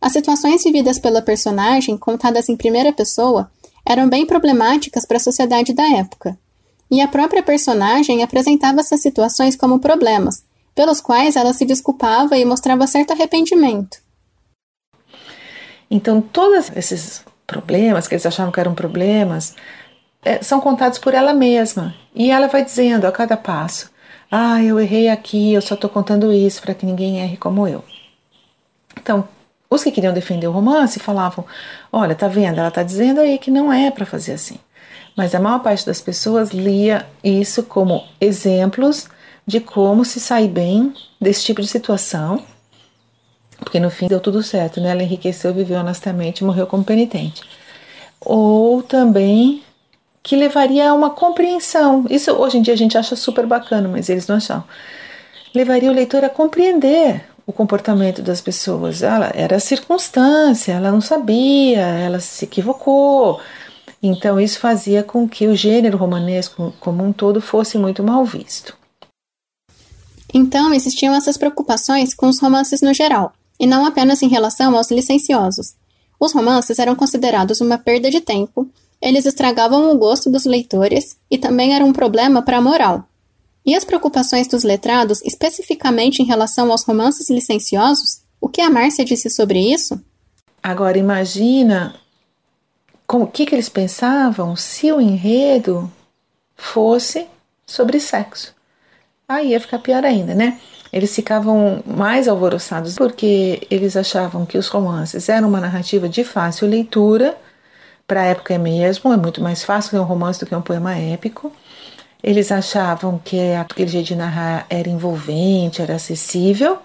As 0.02 0.14
situações 0.14 0.64
vividas 0.64 1.00
pela 1.00 1.22
personagem, 1.22 1.98
contadas 1.98 2.50
em 2.50 2.56
primeira 2.56 2.92
pessoa, 2.94 3.52
eram 3.86 4.08
bem 4.08 4.26
problemáticas 4.26 5.06
para 5.06 5.18
a 5.18 5.22
sociedade 5.22 5.74
da 5.74 5.84
época 5.98 6.38
e 6.92 7.02
a 7.02 7.08
própria 7.08 7.44
personagem 7.44 8.24
apresentava 8.24 8.80
essas 8.80 9.02
situações 9.02 9.56
como 9.56 9.80
problemas, 9.80 10.44
pelos 10.74 11.00
quais 11.00 11.36
ela 11.36 11.54
se 11.54 11.66
desculpava 11.66 12.38
e 12.38 12.46
mostrava 12.46 12.88
certo 12.88 13.12
arrependimento. 13.12 14.00
Então, 15.92 16.22
todos 16.22 16.72
esses 16.76 17.24
problemas 17.46 18.08
que 18.08 18.16
eles 18.16 18.26
achavam 18.26 18.52
que 18.52 18.60
eram 18.60 18.74
problemas 18.74 19.56
é, 20.24 20.42
são 20.42 20.60
contados 20.60 21.00
por 21.00 21.14
ela 21.14 21.34
mesma. 21.34 21.96
E 22.14 22.32
ela 22.32 22.48
vai 22.48 22.64
dizendo 22.64 23.06
a 23.06 23.12
cada 23.12 23.38
passo: 23.38 23.90
Ah, 24.32 24.62
eu 24.64 24.80
errei 24.80 25.10
aqui, 25.10 25.54
eu 25.54 25.62
só 25.62 25.76
estou 25.76 25.90
contando 25.90 26.32
isso 26.32 26.62
para 26.62 26.74
que 26.74 26.86
ninguém 26.86 27.20
erre 27.20 27.38
como 27.38 27.68
eu. 27.68 27.84
Então, 29.00 29.28
os 29.70 29.84
que 29.84 29.92
queriam 29.92 30.14
defender 30.14 30.48
o 30.48 30.52
romance 30.52 31.00
falavam: 31.00 31.46
Olha, 31.92 32.16
tá 32.16 32.28
vendo? 32.28 32.60
Ela 32.60 32.72
tá 32.72 32.84
dizendo 32.84 33.20
aí 33.20 33.38
que 33.40 33.52
não 33.52 33.72
é 33.72 33.90
para 33.92 34.06
fazer 34.06 34.34
assim 34.34 34.60
mas 35.20 35.36
a 35.36 35.40
maior 35.40 35.60
parte 35.60 35.86
das 35.86 36.00
pessoas 36.00 36.52
lia 36.52 37.06
isso 37.22 37.64
como 37.64 38.06
exemplos 38.22 39.10
de 39.46 39.60
como 39.60 40.06
se 40.06 40.18
sair 40.18 40.48
bem 40.48 40.94
desse 41.20 41.44
tipo 41.44 41.62
de 41.62 41.68
situação, 41.68 42.42
porque 43.58 43.82
no 43.82 43.90
fim 43.90 44.08
deu 44.08 44.22
tudo 44.22 44.42
certo, 44.42 44.80
né? 44.80 44.92
Ela 44.92 45.04
enriqueceu, 45.04 45.54
viveu 45.54 45.78
honestamente, 45.78 46.42
morreu 46.42 46.66
como 46.66 46.86
penitente. 46.86 47.44
Ou 48.22 48.82
também 48.82 49.62
que 50.22 50.36
levaria 50.36 50.90
a 50.90 50.94
uma 50.94 51.10
compreensão. 51.10 52.06
Isso 52.10 52.32
hoje 52.32 52.58
em 52.58 52.62
dia 52.62 52.74
a 52.74 52.78
gente 52.78 52.98
acha 52.98 53.16
super 53.16 53.46
bacana, 53.46 53.88
mas 53.88 54.10
eles 54.10 54.28
não 54.28 54.36
acham. 54.36 54.64
Levaria 55.54 55.90
o 55.90 55.94
leitor 55.94 56.24
a 56.24 56.30
compreender 56.30 57.24
o 57.46 57.54
comportamento 57.54 58.22
das 58.22 58.42
pessoas. 58.42 59.02
Ela 59.02 59.32
era 59.34 59.60
circunstância, 59.60 60.74
ela 60.74 60.92
não 60.92 61.02
sabia, 61.02 61.82
ela 61.82 62.20
se 62.20 62.46
equivocou, 62.46 63.40
então, 64.02 64.40
isso 64.40 64.60
fazia 64.60 65.04
com 65.04 65.28
que 65.28 65.48
o 65.48 65.56
gênero 65.56 65.98
romanesco 65.98 66.74
como 66.80 67.04
um 67.04 67.12
todo 67.12 67.42
fosse 67.42 67.78
muito 67.78 68.02
mal 68.02 68.24
visto. 68.24 68.78
Então, 70.34 70.74
existiam 70.74 71.14
essas 71.14 71.38
preocupações 71.38 72.14
com 72.14 72.30
os 72.30 72.40
romances 72.40 72.82
no 72.82 72.94
geral, 72.94 73.34
e 73.60 73.68
não 73.68 73.86
apenas 73.86 74.22
em 74.22 74.30
relação 74.30 74.78
aos 74.78 74.90
licenciosos. 74.90 75.76
Os 76.20 76.32
romances 76.32 76.80
eram 76.80 76.96
considerados 76.96 77.60
uma 77.60 77.78
perda 77.78 78.10
de 78.10 78.22
tempo, 78.22 78.70
eles 79.02 79.26
estragavam 79.26 79.92
o 79.92 79.98
gosto 79.98 80.30
dos 80.30 80.46
leitores 80.46 81.18
e 81.30 81.38
também 81.38 81.74
eram 81.74 81.88
um 81.88 81.94
problema 81.94 82.42
para 82.42 82.58
a 82.58 82.62
moral. 82.62 83.08
E 83.66 83.76
as 83.76 83.86
preocupações 83.86 84.48
dos 84.48 84.64
letrados, 84.64 85.22
especificamente 85.22 86.22
em 86.22 86.26
relação 86.26 86.72
aos 86.72 86.84
romances 86.84 87.30
licenciosos? 87.30 88.22
O 88.42 88.50
que 88.50 88.62
a 88.62 88.70
Márcia 88.70 89.06
disse 89.06 89.30
sobre 89.30 89.60
isso? 89.60 90.02
Agora 90.62 90.98
imagina 90.98 91.96
o 93.08 93.28
que, 93.28 93.46
que 93.46 93.56
eles 93.56 93.70
pensavam 93.70 94.56
se 94.56 94.92
o 94.92 95.02
enredo 95.02 95.92
fosse 96.56 97.28
sobre 97.66 98.00
sexo. 98.00 98.54
Aí 99.28 99.50
ia 99.50 99.60
ficar 99.60 99.80
pior 99.80 100.04
ainda, 100.04 100.34
né? 100.34 100.60
Eles 100.92 101.14
ficavam 101.16 101.84
mais 101.86 102.28
alvoroçados 102.28 102.96
porque 102.96 103.66
eles 103.70 103.96
achavam 103.96 104.46
que 104.46 104.58
os 104.58 104.68
romances 104.68 105.30
eram 105.30 105.48
uma 105.48 105.60
narrativa 105.60 106.10
de 106.10 106.24
fácil 106.24 106.68
leitura, 106.68 107.38
para 108.10 108.22
a 108.22 108.26
época 108.26 108.58
mesmo, 108.58 109.14
é 109.14 109.18
muito 109.18 109.40
mais 109.40 109.64
fácil 109.64 109.96
ler 109.96 110.04
um 110.04 110.08
romance 110.08 110.40
do 110.40 110.48
que 110.48 110.56
um 110.56 110.64
poema 110.64 110.98
épico. 110.98 111.54
Eles 112.24 112.52
achavam 112.52 113.22
que 113.24 113.54
aquele 113.54 113.88
jeito 113.88 114.08
de 114.08 114.16
narrar 114.16 114.66
era 114.68 114.90
envolvente, 114.90 115.80
era 115.80 115.94
acessível 115.94 116.80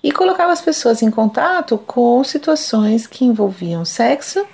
e 0.00 0.12
colocava 0.12 0.52
as 0.52 0.60
pessoas 0.60 1.02
em 1.02 1.10
contato 1.10 1.76
com 1.76 2.22
situações 2.22 3.04
que 3.08 3.24
envolviam 3.24 3.84
sexo 3.84 4.46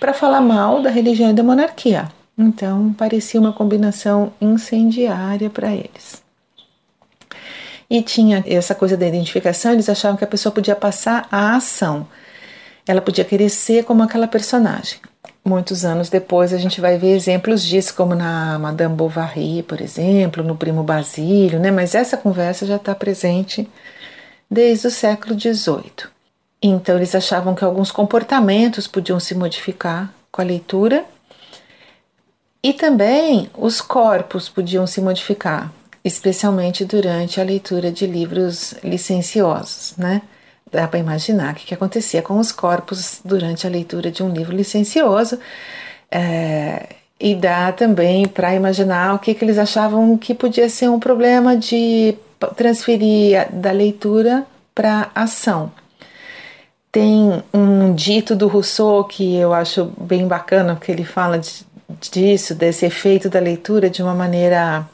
para 0.00 0.12
falar 0.12 0.40
mal 0.40 0.82
da 0.82 0.90
religião 0.90 1.30
e 1.30 1.34
da 1.34 1.42
monarquia. 1.44 2.08
Então, 2.36 2.92
parecia 2.94 3.38
uma 3.38 3.52
combinação 3.52 4.32
incendiária 4.40 5.48
para 5.48 5.72
eles. 5.72 6.20
E 7.88 8.02
tinha 8.02 8.42
essa 8.44 8.74
coisa 8.74 8.96
da 8.96 9.06
identificação, 9.06 9.72
eles 9.72 9.88
achavam 9.88 10.16
que 10.16 10.24
a 10.24 10.26
pessoa 10.26 10.52
podia 10.52 10.74
passar 10.74 11.28
a 11.30 11.54
ação. 11.54 12.08
Ela 12.84 13.00
podia 13.00 13.24
querer 13.24 13.50
ser 13.50 13.84
como 13.84 14.02
aquela 14.02 14.26
personagem. 14.26 14.98
Muitos 15.44 15.84
anos 15.84 16.10
depois 16.10 16.52
a 16.52 16.58
gente 16.58 16.80
vai 16.80 16.98
ver 16.98 17.14
exemplos 17.14 17.62
disso, 17.62 17.94
como 17.94 18.14
na 18.14 18.58
Madame 18.58 18.94
Bovary, 18.94 19.62
por 19.62 19.80
exemplo, 19.80 20.44
no 20.44 20.54
Primo 20.54 20.82
Basílio, 20.82 21.58
né? 21.58 21.70
mas 21.70 21.94
essa 21.94 22.16
conversa 22.16 22.66
já 22.66 22.76
está 22.76 22.94
presente 22.94 23.68
desde 24.50 24.88
o 24.88 24.90
século 24.90 25.38
XVIII. 25.38 26.08
Então, 26.62 26.96
eles 26.96 27.14
achavam 27.14 27.54
que 27.54 27.64
alguns 27.64 27.90
comportamentos 27.90 28.86
podiam 28.86 29.18
se 29.18 29.34
modificar 29.34 30.12
com 30.30 30.42
a 30.42 30.44
leitura 30.44 31.06
e 32.62 32.74
também 32.74 33.48
os 33.56 33.80
corpos 33.80 34.46
podiam 34.48 34.86
se 34.86 35.00
modificar, 35.00 35.72
especialmente 36.04 36.84
durante 36.84 37.40
a 37.40 37.44
leitura 37.44 37.90
de 37.90 38.06
livros 38.06 38.74
licenciosos, 38.84 39.94
né? 39.96 40.20
Dá 40.72 40.86
para 40.86 40.98
imaginar 40.98 41.52
o 41.52 41.56
que, 41.56 41.66
que 41.66 41.74
acontecia 41.74 42.22
com 42.22 42.38
os 42.38 42.52
corpos 42.52 43.20
durante 43.24 43.66
a 43.66 43.70
leitura 43.70 44.10
de 44.10 44.22
um 44.22 44.30
livro 44.30 44.56
licencioso. 44.56 45.38
É, 46.10 46.86
e 47.18 47.34
dá 47.34 47.70
também 47.72 48.26
para 48.26 48.54
imaginar 48.54 49.14
o 49.14 49.18
que, 49.18 49.34
que 49.34 49.44
eles 49.44 49.58
achavam 49.58 50.16
que 50.16 50.34
podia 50.34 50.68
ser 50.68 50.88
um 50.88 50.98
problema 50.98 51.56
de 51.56 52.16
transferir 52.56 53.50
da 53.52 53.70
leitura 53.70 54.46
para 54.74 55.10
ação. 55.14 55.70
Tem 56.90 57.42
um 57.52 57.94
dito 57.94 58.34
do 58.34 58.48
Rousseau 58.48 59.04
que 59.04 59.36
eu 59.36 59.52
acho 59.52 59.92
bem 60.00 60.26
bacana, 60.26 60.74
porque 60.74 60.90
ele 60.90 61.04
fala 61.04 61.38
de, 61.38 61.64
disso, 62.10 62.54
desse 62.54 62.86
efeito 62.86 63.28
da 63.28 63.38
leitura 63.38 63.90
de 63.90 64.02
uma 64.02 64.14
maneira 64.14 64.88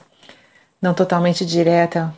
não 0.82 0.92
totalmente 0.92 1.46
direta 1.46 2.12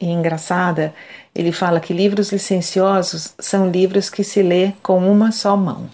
engraçada. 0.00 0.94
Ele 1.34 1.52
fala 1.52 1.80
que 1.80 1.92
livros 1.92 2.32
licenciosos 2.32 3.34
são 3.38 3.70
livros 3.70 4.10
que 4.10 4.22
se 4.22 4.42
lê 4.42 4.72
com 4.82 4.98
uma 5.10 5.32
só 5.32 5.56
mão. 5.56 5.88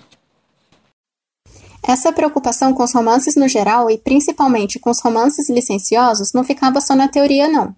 Essa 1.83 2.13
preocupação 2.13 2.73
com 2.73 2.85
os 2.85 2.93
romances 2.93 3.35
no 3.35 3.49
geral 3.49 3.91
e 3.91 3.99
principalmente 3.99 4.79
com 4.79 4.91
os 4.91 5.01
romances 5.01 5.51
licenciosos 5.51 6.33
não 6.33 6.45
ficava 6.45 6.81
só 6.81 6.95
na 6.95 7.09
teoria, 7.09 7.49
não. 7.49 7.75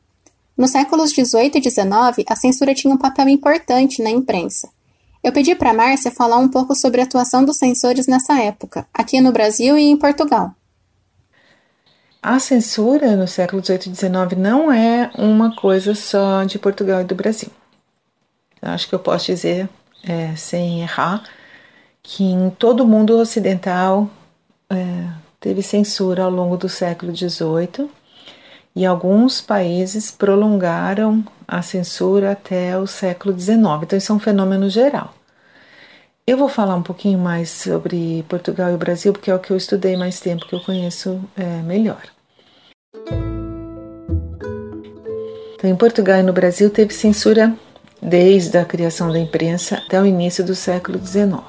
Nos 0.56 0.70
séculos 0.70 1.12
18 1.12 1.58
e 1.58 1.60
19, 1.60 2.24
a 2.28 2.36
censura 2.36 2.74
tinha 2.74 2.92
um 2.92 2.98
papel 2.98 3.28
importante 3.28 4.02
na 4.02 4.10
imprensa. 4.10 4.68
Eu 5.22 5.32
pedi 5.32 5.54
para 5.54 5.72
Márcia 5.72 6.10
falar 6.10 6.36
um 6.36 6.48
pouco 6.48 6.74
sobre 6.74 7.00
a 7.00 7.04
atuação 7.04 7.44
dos 7.44 7.56
censores 7.56 8.06
nessa 8.06 8.38
época, 8.40 8.86
aqui 8.92 9.20
no 9.22 9.32
Brasil 9.32 9.76
e 9.78 9.82
em 9.82 9.96
Portugal. 9.96 10.54
A 12.26 12.38
censura 12.38 13.16
no 13.16 13.28
século 13.28 13.62
XVIII 13.62 13.92
e 13.92 13.94
XIX 13.94 14.10
não 14.38 14.72
é 14.72 15.10
uma 15.14 15.54
coisa 15.54 15.94
só 15.94 16.42
de 16.44 16.58
Portugal 16.58 17.02
e 17.02 17.04
do 17.04 17.14
Brasil. 17.14 17.50
Acho 18.62 18.88
que 18.88 18.94
eu 18.94 18.98
posso 18.98 19.26
dizer, 19.26 19.68
é, 20.02 20.34
sem 20.34 20.80
errar, 20.80 21.22
que 22.02 22.24
em 22.24 22.48
todo 22.48 22.82
o 22.82 22.86
mundo 22.86 23.18
ocidental 23.18 24.08
é, 24.70 25.06
teve 25.38 25.60
censura 25.60 26.22
ao 26.22 26.30
longo 26.30 26.56
do 26.56 26.66
século 26.66 27.14
XVIII 27.14 27.90
e 28.74 28.86
alguns 28.86 29.42
países 29.42 30.10
prolongaram 30.10 31.22
a 31.46 31.60
censura 31.60 32.32
até 32.32 32.78
o 32.78 32.86
século 32.86 33.38
XIX. 33.38 33.58
Então, 33.82 33.98
isso 33.98 34.12
é 34.12 34.14
um 34.14 34.18
fenômeno 34.18 34.70
geral. 34.70 35.12
Eu 36.26 36.38
vou 36.38 36.48
falar 36.48 36.74
um 36.74 36.82
pouquinho 36.82 37.18
mais 37.18 37.50
sobre 37.50 38.24
Portugal 38.30 38.70
e 38.70 38.74
o 38.74 38.78
Brasil, 38.78 39.12
porque 39.12 39.30
é 39.30 39.34
o 39.34 39.38
que 39.38 39.50
eu 39.50 39.58
estudei 39.58 39.94
mais 39.94 40.20
tempo, 40.20 40.46
que 40.46 40.54
eu 40.54 40.60
conheço 40.60 41.20
é, 41.36 41.60
melhor. 41.60 42.13
Então, 45.54 45.70
em 45.70 45.76
Portugal 45.76 46.18
e 46.18 46.22
no 46.22 46.32
Brasil 46.32 46.68
teve 46.68 46.92
censura 46.92 47.54
desde 48.02 48.58
a 48.58 48.64
criação 48.66 49.10
da 49.10 49.18
imprensa 49.18 49.76
até 49.76 49.98
o 49.98 50.04
início 50.04 50.44
do 50.44 50.54
século 50.54 50.98
XIX. 50.98 51.40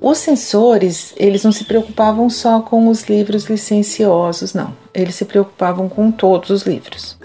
Os 0.00 0.16
censores, 0.16 1.12
eles 1.18 1.44
não 1.44 1.52
se 1.52 1.64
preocupavam 1.64 2.30
só 2.30 2.60
com 2.60 2.88
os 2.88 3.04
livros 3.04 3.44
licenciosos, 3.44 4.54
não. 4.54 4.72
Eles 4.94 5.14
se 5.14 5.26
preocupavam 5.26 5.90
com 5.90 6.10
todos 6.10 6.48
os 6.48 6.62
livros. 6.62 7.18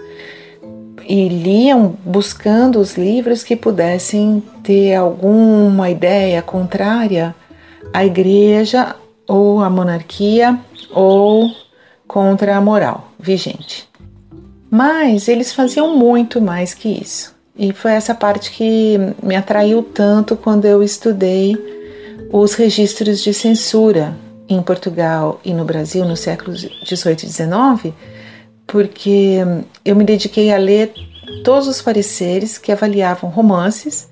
E 1.08 1.26
liam 1.26 1.96
buscando 2.04 2.78
os 2.78 2.98
livros 2.98 3.42
que 3.42 3.56
pudessem 3.56 4.42
ter 4.62 4.94
alguma 4.94 5.88
ideia 5.88 6.42
contrária 6.42 7.34
à 7.94 8.04
igreja 8.04 8.94
ou 9.26 9.60
à 9.60 9.70
monarquia 9.70 10.58
ou 10.90 11.50
contra 12.06 12.56
a 12.56 12.60
moral 12.60 13.12
vigente. 13.18 13.88
Mas 14.70 15.28
eles 15.28 15.52
faziam 15.52 15.96
muito 15.96 16.40
mais 16.40 16.74
que 16.74 16.88
isso. 16.88 17.34
E 17.58 17.72
foi 17.72 17.92
essa 17.92 18.14
parte 18.14 18.50
que 18.50 18.98
me 19.22 19.34
atraiu 19.34 19.82
tanto 19.82 20.36
quando 20.36 20.66
eu 20.66 20.82
estudei 20.82 21.56
os 22.32 22.54
registros 22.54 23.22
de 23.22 23.32
censura 23.32 24.16
em 24.48 24.60
Portugal 24.62 25.40
e 25.44 25.54
no 25.54 25.64
Brasil 25.64 26.04
no 26.04 26.16
século 26.16 26.54
18 26.54 27.22
e 27.22 27.26
19, 27.26 27.94
porque 28.66 29.38
eu 29.84 29.96
me 29.96 30.04
dediquei 30.04 30.52
a 30.52 30.58
ler 30.58 30.92
todos 31.42 31.66
os 31.66 31.80
pareceres 31.80 32.58
que 32.58 32.70
avaliavam 32.70 33.30
romances 33.30 34.08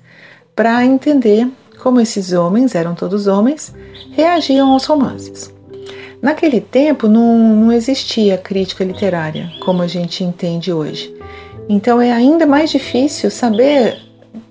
para 0.55 0.83
entender 0.83 1.47
como 1.81 2.01
esses 2.01 2.31
homens, 2.31 2.73
eram 2.73 2.95
todos 2.95 3.27
homens, 3.27 3.73
reagiam 4.11 4.71
aos 4.71 4.85
romances. 4.85 5.53
Naquele 6.25 6.59
tempo 6.59 7.07
não, 7.07 7.37
não 7.37 7.71
existia 7.71 8.35
crítica 8.35 8.83
literária 8.83 9.51
como 9.63 9.83
a 9.83 9.87
gente 9.87 10.23
entende 10.23 10.73
hoje. 10.73 11.15
Então 11.69 12.01
é 12.01 12.11
ainda 12.11 12.47
mais 12.47 12.71
difícil 12.71 13.29
saber 13.29 13.99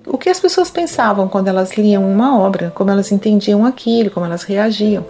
o 0.06 0.16
que 0.16 0.28
as 0.28 0.38
pessoas 0.38 0.70
pensavam 0.70 1.26
quando 1.26 1.48
elas 1.48 1.76
liam 1.76 2.08
uma 2.08 2.38
obra, 2.38 2.70
como 2.70 2.92
elas 2.92 3.10
entendiam 3.10 3.66
aquilo, 3.66 4.08
como 4.08 4.24
elas 4.24 4.44
reagiam. 4.44 5.04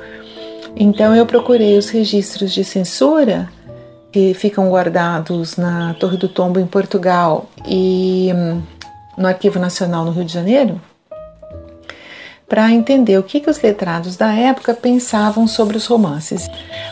Então 0.75 1.15
eu 1.15 1.27
procurei 1.27 1.77
os 1.77 1.91
registros 1.91 2.51
de 2.51 2.65
censura 2.65 3.47
que 4.11 4.33
ficam 4.33 4.71
guardados 4.71 5.59
na 5.59 5.93
Torre 6.01 6.17
do 6.17 6.29
Tombo 6.29 6.59
em 6.59 6.67
Portugal 6.67 7.45
e 7.69 8.33
hum, 8.35 8.63
no 9.19 9.29
Arquivo 9.29 9.59
Nacional 9.59 10.07
no 10.07 10.13
Rio 10.13 10.25
de 10.25 10.33
Janeiro, 10.33 10.81
para 12.49 12.71
entender 12.71 13.19
o 13.19 13.23
que, 13.23 13.41
que 13.41 13.49
os 13.49 13.61
letrados 13.61 14.17
da 14.17 14.33
época 14.33 14.75
pensavam 14.75 15.47
sobre 15.47 15.77
os 15.77 15.87
romances. 15.87 16.49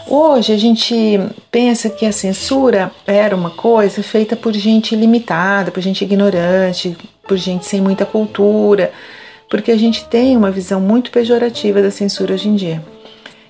Hoje 0.06 0.52
a 0.52 0.58
gente 0.58 1.20
pensa 1.50 1.90
que 1.90 2.06
a 2.06 2.12
censura 2.12 2.90
era 3.06 3.36
uma 3.36 3.50
coisa 3.50 4.02
feita 4.02 4.34
por 4.34 4.54
gente 4.54 4.96
limitada, 4.96 5.70
por 5.70 5.80
gente 5.82 6.04
ignorante, 6.04 6.96
por 7.28 7.36
gente 7.36 7.66
sem 7.66 7.80
muita 7.80 8.06
cultura, 8.06 8.92
porque 9.50 9.70
a 9.70 9.76
gente 9.76 10.04
tem 10.06 10.36
uma 10.36 10.50
visão 10.50 10.80
muito 10.80 11.10
pejorativa 11.10 11.82
da 11.82 11.90
censura 11.90 12.34
hoje 12.34 12.48
em 12.48 12.56
dia. 12.56 12.82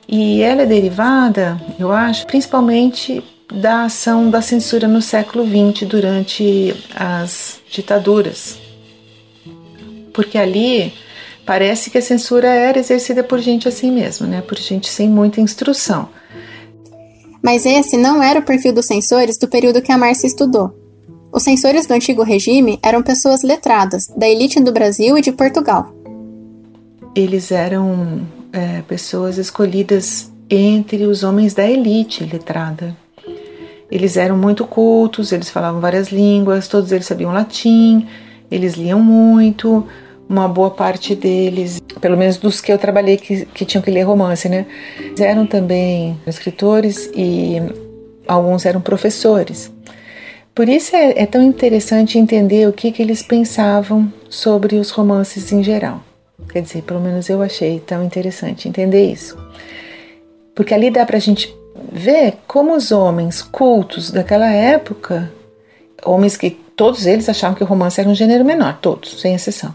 E 0.08 0.42
ela 0.42 0.62
é 0.62 0.66
derivada, 0.66 1.60
eu 1.78 1.92
acho, 1.92 2.26
principalmente 2.26 3.22
da 3.52 3.84
ação 3.84 4.28
da 4.28 4.42
censura 4.42 4.88
no 4.88 5.00
século 5.00 5.46
XX 5.46 5.86
durante 5.86 6.74
as 6.94 7.60
ditaduras. 7.70 8.58
Porque 10.12 10.36
ali 10.36 10.92
Parece 11.44 11.90
que 11.90 11.98
a 11.98 12.02
censura 12.02 12.48
era 12.48 12.78
exercida 12.78 13.24
por 13.24 13.38
gente 13.40 13.68
assim 13.68 13.90
mesmo, 13.90 14.26
né? 14.26 14.40
Por 14.42 14.56
gente 14.58 14.88
sem 14.88 15.08
muita 15.08 15.40
instrução. 15.40 16.08
Mas 17.42 17.66
esse 17.66 17.96
não 17.96 18.22
era 18.22 18.38
o 18.38 18.44
perfil 18.44 18.72
dos 18.72 18.86
censores 18.86 19.36
do 19.36 19.48
período 19.48 19.82
que 19.82 19.90
a 19.90 19.98
Márcia 19.98 20.28
estudou. 20.28 20.72
Os 21.32 21.42
censores 21.42 21.86
do 21.86 21.94
antigo 21.94 22.22
regime 22.22 22.78
eram 22.82 23.02
pessoas 23.02 23.42
letradas, 23.42 24.06
da 24.16 24.28
elite 24.28 24.60
do 24.60 24.70
Brasil 24.70 25.18
e 25.18 25.22
de 25.22 25.32
Portugal. 25.32 25.92
Eles 27.14 27.50
eram 27.50 28.20
é, 28.52 28.82
pessoas 28.82 29.38
escolhidas 29.38 30.30
entre 30.48 31.06
os 31.06 31.24
homens 31.24 31.54
da 31.54 31.68
elite 31.68 32.24
letrada. 32.24 32.96
Eles 33.90 34.16
eram 34.16 34.36
muito 34.36 34.66
cultos, 34.66 35.32
eles 35.32 35.50
falavam 35.50 35.80
várias 35.80 36.08
línguas, 36.08 36.68
todos 36.68 36.92
eles 36.92 37.06
sabiam 37.06 37.32
latim, 37.32 38.06
eles 38.50 38.74
liam 38.74 39.00
muito, 39.00 39.86
uma 40.32 40.48
boa 40.48 40.70
parte 40.70 41.14
deles, 41.14 41.80
pelo 42.00 42.16
menos 42.16 42.38
dos 42.38 42.60
que 42.60 42.72
eu 42.72 42.78
trabalhei 42.78 43.18
que, 43.18 43.44
que 43.44 43.66
tinham 43.66 43.82
que 43.82 43.90
ler 43.90 44.02
romance, 44.02 44.48
né? 44.48 44.64
Eram 45.18 45.46
também 45.46 46.18
escritores 46.26 47.10
e 47.14 47.56
alguns 48.26 48.64
eram 48.64 48.80
professores. 48.80 49.70
Por 50.54 50.68
isso 50.68 50.96
é, 50.96 51.22
é 51.22 51.26
tão 51.26 51.42
interessante 51.42 52.18
entender 52.18 52.66
o 52.66 52.72
que, 52.72 52.90
que 52.90 53.02
eles 53.02 53.22
pensavam 53.22 54.10
sobre 54.28 54.76
os 54.76 54.90
romances 54.90 55.52
em 55.52 55.62
geral. 55.62 56.02
Quer 56.48 56.62
dizer, 56.62 56.82
pelo 56.82 57.00
menos 57.00 57.28
eu 57.28 57.42
achei 57.42 57.78
tão 57.80 58.02
interessante 58.02 58.68
entender 58.68 59.04
isso. 59.04 59.36
Porque 60.54 60.74
ali 60.74 60.90
dá 60.90 61.04
para 61.04 61.18
a 61.18 61.20
gente 61.20 61.54
ver 61.90 62.38
como 62.46 62.74
os 62.74 62.90
homens 62.90 63.42
cultos 63.42 64.10
daquela 64.10 64.50
época, 64.50 65.30
homens 66.04 66.36
que 66.36 66.50
todos 66.50 67.06
eles 67.06 67.28
achavam 67.28 67.54
que 67.54 67.62
o 67.62 67.66
romance 67.66 68.00
era 68.00 68.08
um 68.08 68.14
gênero 68.14 68.44
menor, 68.44 68.78
todos, 68.80 69.20
sem 69.20 69.34
exceção 69.34 69.74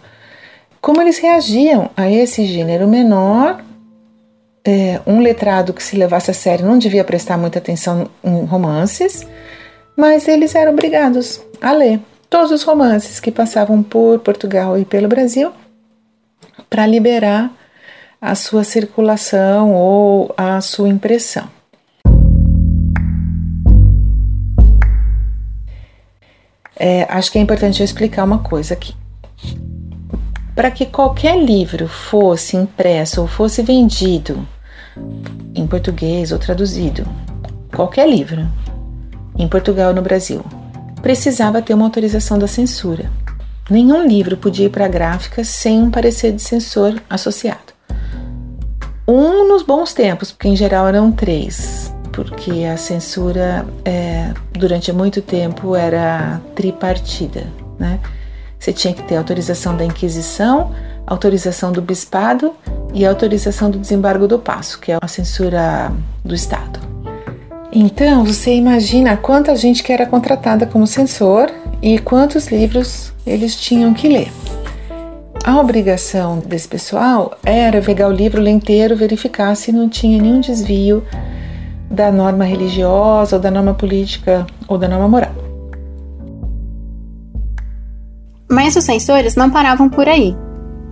como 0.88 1.02
eles 1.02 1.18
reagiam 1.18 1.92
a 1.98 2.10
esse 2.10 2.46
gênero 2.46 2.88
menor. 2.88 3.62
É, 4.64 5.02
um 5.06 5.20
letrado 5.20 5.74
que 5.74 5.84
se 5.84 5.98
levasse 5.98 6.32
a 6.32 6.34
sério 6.34 6.66
não 6.66 6.78
devia 6.78 7.04
prestar 7.04 7.38
muita 7.38 7.60
atenção 7.60 8.10
em 8.24 8.46
romances, 8.46 9.28
mas 9.98 10.30
eles 10.30 10.56
eram 10.56 10.72
obrigados 10.72 11.42
a 11.62 11.74
ler 11.74 12.00
todos 12.30 12.52
os 12.52 12.64
romances 12.64 13.20
que 13.20 13.32
passavam 13.32 13.84
por 13.84 14.20
Portugal 14.20 14.80
e 14.80 14.86
pelo 14.86 15.10
Brasil 15.10 15.52
para 16.70 16.88
liberar 16.88 17.52
a 18.22 18.34
sua 18.34 18.64
circulação 18.64 19.74
ou 19.74 20.34
a 20.38 20.62
sua 20.62 20.88
impressão. 20.88 21.50
É, 26.80 27.06
acho 27.10 27.30
que 27.30 27.38
é 27.38 27.42
importante 27.42 27.82
eu 27.82 27.86
explicar 27.86 28.24
uma 28.24 28.40
coisa 28.40 28.74
aqui. 28.74 28.96
Para 30.58 30.72
que 30.72 30.88
qualquer 30.88 31.38
livro 31.38 31.88
fosse 31.88 32.58
impresso 32.58 33.22
ou 33.22 33.28
fosse 33.28 33.62
vendido 33.62 34.44
em 35.54 35.68
português 35.68 36.32
ou 36.32 36.40
traduzido, 36.40 37.08
qualquer 37.76 38.10
livro, 38.10 38.42
em 39.38 39.48
Portugal 39.48 39.90
ou 39.90 39.94
no 39.94 40.02
Brasil, 40.02 40.44
precisava 41.00 41.62
ter 41.62 41.76
uma 41.76 41.86
autorização 41.86 42.40
da 42.40 42.48
censura. 42.48 43.12
Nenhum 43.70 44.08
livro 44.08 44.36
podia 44.36 44.66
ir 44.66 44.72
para 44.72 44.86
a 44.86 44.90
gráfica 44.90 45.44
sem 45.44 45.80
um 45.80 45.92
parecer 45.92 46.32
de 46.32 46.42
censor 46.42 47.00
associado. 47.08 47.72
Um 49.08 49.48
nos 49.48 49.62
bons 49.62 49.94
tempos, 49.94 50.32
porque 50.32 50.48
em 50.48 50.56
geral 50.56 50.88
eram 50.88 51.12
três, 51.12 51.94
porque 52.12 52.64
a 52.64 52.78
censura 52.78 53.64
é, 53.86 54.34
durante 54.54 54.92
muito 54.92 55.22
tempo 55.22 55.76
era 55.76 56.42
tripartida, 56.56 57.46
né? 57.78 58.00
Você 58.68 58.74
tinha 58.74 58.94
que 58.94 59.02
ter 59.02 59.16
autorização 59.16 59.78
da 59.78 59.86
Inquisição, 59.86 60.74
autorização 61.06 61.72
do 61.72 61.82
Bispado 61.82 62.54
e 62.94 63.06
autorização 63.06 63.72
do 63.72 63.80
desembargo 63.80 64.28
do 64.28 64.38
Passo, 64.38 64.78
que 64.82 64.92
é 64.92 64.98
a 65.02 65.08
censura 65.08 65.90
do 66.22 66.36
Estado. 66.36 66.78
Então, 67.72 68.26
você 68.26 68.54
imagina 68.54 69.16
quanta 69.16 69.56
gente 69.56 69.82
que 69.82 69.94
era 69.94 70.06
contratada 70.06 70.66
como 70.66 70.86
censor 70.86 71.50
e 71.82 71.98
quantos 71.98 72.48
livros 72.48 73.14
eles 73.26 73.56
tinham 73.56 73.94
que 73.94 74.10
ler. 74.10 74.30
A 75.46 75.58
obrigação 75.62 76.40
desse 76.40 76.68
pessoal 76.68 77.38
era 77.46 77.82
pegar 77.82 78.10
o 78.10 78.12
livro 78.12 78.46
inteiro, 78.46 78.98
verificar 78.98 79.56
se 79.56 79.72
não 79.72 79.88
tinha 79.88 80.22
nenhum 80.22 80.42
desvio 80.42 81.06
da 81.90 82.12
norma 82.12 82.44
religiosa, 82.44 83.38
ou 83.38 83.42
da 83.42 83.50
norma 83.50 83.74
política, 83.74 84.46
ou 84.68 84.78
da 84.78 84.90
norma 84.90 85.08
moral. 85.08 85.47
Mas 88.50 88.76
os 88.76 88.84
censores 88.84 89.36
não 89.36 89.50
paravam 89.50 89.90
por 89.90 90.08
aí. 90.08 90.36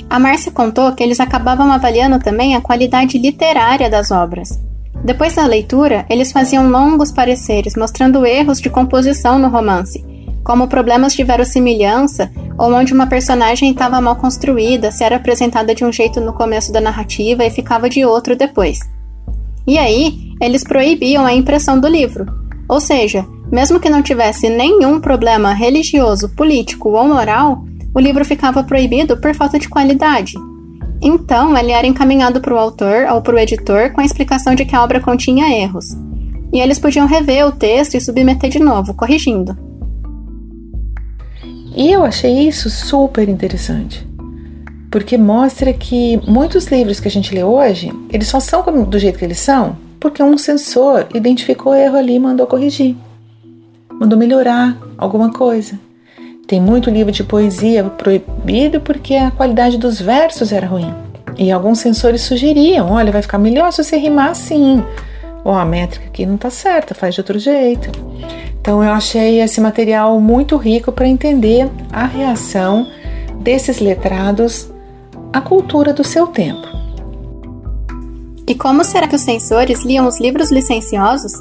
A 0.09 0.19
Márcia 0.19 0.51
contou 0.51 0.91
que 0.93 1.03
eles 1.03 1.19
acabavam 1.19 1.71
avaliando 1.71 2.19
também 2.19 2.55
a 2.55 2.61
qualidade 2.61 3.17
literária 3.17 3.89
das 3.89 4.11
obras. 4.11 4.59
Depois 5.03 5.35
da 5.35 5.45
leitura, 5.45 6.05
eles 6.09 6.31
faziam 6.31 6.69
longos 6.69 7.11
pareceres 7.11 7.75
mostrando 7.75 8.25
erros 8.25 8.59
de 8.59 8.69
composição 8.69 9.37
no 9.37 9.49
romance, 9.49 10.03
como 10.43 10.67
problemas 10.67 11.13
de 11.13 11.23
verossimilhança 11.23 12.31
ou 12.57 12.73
onde 12.73 12.93
uma 12.93 13.07
personagem 13.07 13.71
estava 13.71 13.99
mal 13.99 14.15
construída, 14.15 14.91
se 14.91 15.03
era 15.03 15.17
apresentada 15.17 15.75
de 15.75 15.83
um 15.83 15.91
jeito 15.91 16.21
no 16.21 16.33
começo 16.33 16.71
da 16.71 16.79
narrativa 16.79 17.43
e 17.43 17.49
ficava 17.49 17.89
de 17.89 18.05
outro 18.05 18.35
depois. 18.35 18.79
E 19.67 19.77
aí, 19.77 20.33
eles 20.39 20.63
proibiam 20.63 21.25
a 21.25 21.33
impressão 21.33 21.79
do 21.79 21.87
livro, 21.87 22.25
ou 22.69 22.79
seja, 22.79 23.25
mesmo 23.55 23.79
que 23.79 23.89
não 23.89 24.01
tivesse 24.01 24.49
nenhum 24.49 24.99
problema 24.99 25.53
religioso, 25.53 26.27
político 26.35 26.89
ou 26.89 27.07
moral, 27.07 27.63
o 27.93 27.99
livro 28.01 28.25
ficava 28.25 28.61
proibido 28.61 29.15
por 29.15 29.33
falta 29.33 29.57
de 29.57 29.69
qualidade. 29.69 30.33
Então, 31.01 31.57
ele 31.57 31.71
era 31.71 31.87
encaminhado 31.87 32.41
para 32.41 32.53
o 32.53 32.57
autor 32.57 33.07
ou 33.13 33.21
para 33.21 33.33
o 33.33 33.39
editor 33.39 33.93
com 33.93 34.01
a 34.01 34.03
explicação 34.03 34.55
de 34.55 34.65
que 34.65 34.75
a 34.75 34.83
obra 34.83 34.99
continha 34.99 35.49
erros. 35.57 35.85
E 36.51 36.59
eles 36.59 36.77
podiam 36.77 37.07
rever 37.07 37.47
o 37.47 37.51
texto 37.53 37.95
e 37.95 38.01
submeter 38.01 38.49
de 38.49 38.59
novo, 38.59 38.93
corrigindo. 38.93 39.57
E 41.73 41.89
eu 41.89 42.03
achei 42.03 42.49
isso 42.49 42.69
super 42.69 43.29
interessante, 43.29 44.05
porque 44.91 45.17
mostra 45.17 45.71
que 45.71 46.19
muitos 46.29 46.67
livros 46.67 46.99
que 46.99 47.07
a 47.07 47.11
gente 47.11 47.33
lê 47.33 47.43
hoje, 47.43 47.89
eles 48.11 48.27
só 48.27 48.41
são 48.41 48.83
do 48.83 48.99
jeito 48.99 49.17
que 49.17 49.23
eles 49.23 49.39
são 49.39 49.77
porque 49.97 50.21
um 50.21 50.37
censor 50.37 51.07
identificou 51.15 51.71
o 51.71 51.75
erro 51.75 51.97
ali 51.97 52.15
e 52.15 52.19
mandou 52.19 52.45
corrigir 52.45 52.95
mandou 54.05 54.19
melhorar 54.19 54.77
alguma 54.97 55.31
coisa. 55.31 55.79
Tem 56.47 56.61
muito 56.61 56.91
livro 56.91 57.11
de 57.11 57.23
poesia 57.23 57.83
proibido 57.83 58.79
porque 58.79 59.15
a 59.15 59.31
qualidade 59.31 59.79
dos 59.79 59.99
versos 59.99 60.51
era 60.51 60.67
ruim. 60.67 60.93
E 61.37 61.51
alguns 61.51 61.79
censores 61.79 62.21
sugeriam: 62.21 62.91
olha, 62.91 63.11
vai 63.11 63.23
ficar 63.23 63.39
melhor 63.39 63.71
se 63.71 63.83
você 63.83 63.97
rimar 63.97 64.29
assim. 64.29 64.83
Ou 65.43 65.53
a 65.53 65.65
métrica 65.65 66.05
aqui 66.05 66.25
não 66.25 66.35
está 66.35 66.51
certa, 66.51 66.93
faz 66.93 67.15
de 67.15 67.21
outro 67.21 67.39
jeito. 67.39 67.89
Então 68.61 68.83
eu 68.83 68.91
achei 68.91 69.41
esse 69.41 69.59
material 69.59 70.19
muito 70.19 70.55
rico 70.55 70.91
para 70.91 71.07
entender 71.07 71.69
a 71.91 72.05
reação 72.05 72.87
desses 73.41 73.79
letrados 73.79 74.69
à 75.33 75.41
cultura 75.41 75.93
do 75.93 76.03
seu 76.03 76.27
tempo. 76.27 76.67
E 78.47 78.53
como 78.53 78.83
será 78.83 79.07
que 79.07 79.15
os 79.15 79.21
censores 79.21 79.83
liam 79.83 80.07
os 80.07 80.19
livros 80.19 80.51
licenciosos? 80.51 81.33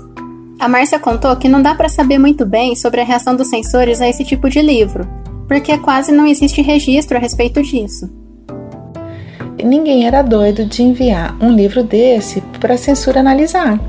A 0.59 0.69
Márcia 0.69 0.99
contou 0.99 1.35
que 1.37 1.49
não 1.49 1.61
dá 1.61 1.75
para 1.75 1.89
saber 1.89 2.19
muito 2.19 2.47
bem 2.47 2.75
sobre 2.77 3.01
a 3.01 3.05
reação 3.05 3.35
dos 3.35 3.49
censores 3.49 4.01
a 4.01 4.09
esse 4.09 4.25
tipo 4.25 4.49
de 4.49 4.63
livro, 4.63 5.09
porque 5.49 5.77
quase 5.79 6.13
não 6.13 6.27
existe 6.27 6.63
registro 6.63 7.17
a 7.17 7.21
respeito 7.21 7.63
disso. 7.63 8.09
Ninguém 9.63 10.07
era 10.07 10.23
doido 10.23 10.65
de 10.65 10.83
enviar 10.83 11.37
um 11.41 11.51
livro 11.51 11.83
desse 11.83 12.41
para 12.61 12.75
a 12.75 12.79
censura 12.79 13.21
analisar. 13.21 13.81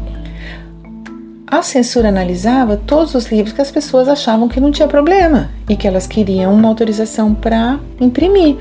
A 1.48 1.62
censura 1.62 2.10
analisava 2.10 2.76
todos 2.76 3.14
os 3.14 3.32
livros 3.32 3.54
que 3.54 3.62
as 3.62 3.72
pessoas 3.72 4.08
achavam 4.08 4.48
que 4.48 4.60
não 4.60 4.72
tinha 4.72 4.88
problema 4.88 5.52
e 5.70 5.76
que 5.76 5.88
elas 5.88 6.08
queriam 6.08 6.54
uma 6.54 6.68
autorização 6.68 7.34
para 7.34 7.80
imprimir. 8.00 8.58